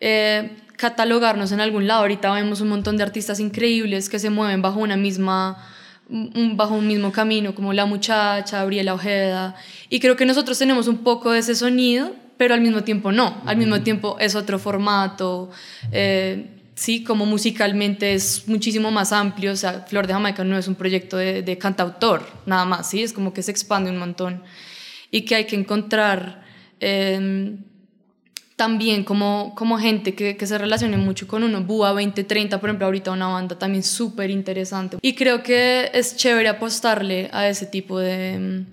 [0.00, 2.02] eh, catalogarnos en algún lado.
[2.02, 5.56] Ahorita vemos un montón de artistas increíbles que se mueven bajo una misma
[6.08, 9.54] bajo un mismo camino, como La Muchacha, Gabriela Ojeda,
[9.90, 13.42] y creo que nosotros tenemos un poco de ese sonido, pero al mismo tiempo no,
[13.44, 15.50] al mismo tiempo es otro formato,
[15.92, 20.66] eh, sí, como musicalmente es muchísimo más amplio, o sea, Flor de Jamaica no es
[20.66, 24.42] un proyecto de, de cantautor, nada más, sí, es como que se expande un montón,
[25.10, 26.44] y que hay que encontrar...
[26.80, 27.68] em,
[28.58, 31.62] también como, como gente que, que se relacione mucho con uno.
[31.62, 34.98] Búa 2030, por ejemplo, ahorita una banda también súper interesante.
[35.00, 38.64] Y creo que es chévere apostarle a ese tipo de,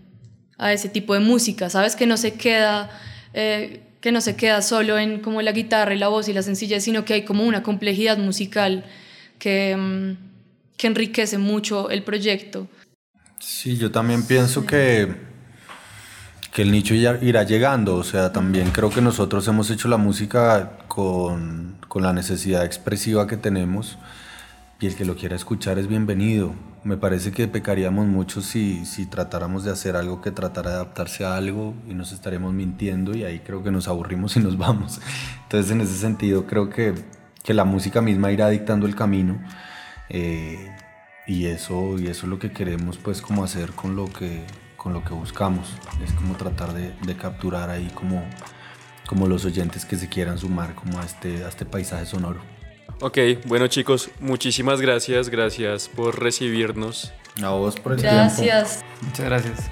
[0.58, 1.96] a ese tipo de música, ¿sabes?
[1.96, 2.90] Que no se queda...
[3.36, 6.42] eh, que no se queda solo en como la guitarra y la voz y la
[6.42, 8.86] sencillez, sino que hay como una complejidad musical
[9.40, 10.18] que, mm,
[10.78, 12.68] que enriquece mucho el proyecto.
[13.40, 15.14] Sí, yo también pienso que,
[16.54, 17.96] que el nicho irá llegando.
[17.98, 23.28] O sea, también creo que nosotros hemos hecho la música con, con la necesidad expresiva
[23.28, 23.98] que tenemos
[24.80, 26.54] y el que lo quiera escuchar es bienvenido.
[26.84, 31.26] Me parece que pecaríamos mucho si, si tratáramos de hacer algo que tratara de adaptarse
[31.26, 35.00] a algo y nos estaríamos mintiendo y ahí creo que nos aburrimos y nos vamos.
[35.44, 36.94] Entonces en ese sentido creo que,
[37.44, 39.40] que la música misma irá dictando el camino.
[40.10, 40.72] eh,
[41.28, 44.46] y eso, y eso es lo que queremos pues como hacer con lo que,
[44.78, 45.74] con lo que buscamos.
[46.04, 48.24] Es como tratar de, de capturar ahí como,
[49.08, 52.55] como los oyentes que se quieran sumar como a este, a este paisaje sonoro.
[53.02, 57.14] Ok, bueno chicos, muchísimas gracias, gracias por recibirnos.
[57.44, 58.16] A vos por el tiempo.
[58.16, 58.86] Gracias.
[59.02, 59.72] Muchas gracias.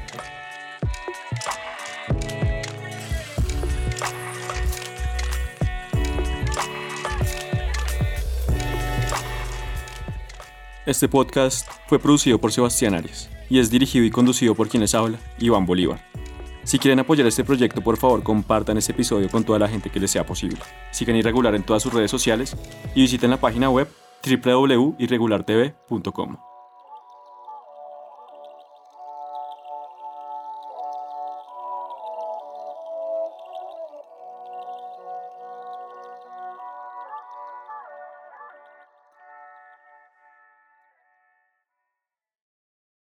[10.86, 14.94] Este podcast fue producido por Sebastián Arias y es dirigido y conducido por quien les
[14.94, 16.02] habla, Iván Bolívar.
[16.64, 20.00] Si quieren apoyar este proyecto, por favor compartan este episodio con toda la gente que
[20.00, 20.60] les sea posible.
[20.92, 22.56] Sigan Irregular en todas sus redes sociales
[22.96, 23.90] y visiten la página web
[24.24, 26.53] www.irregulartv.com.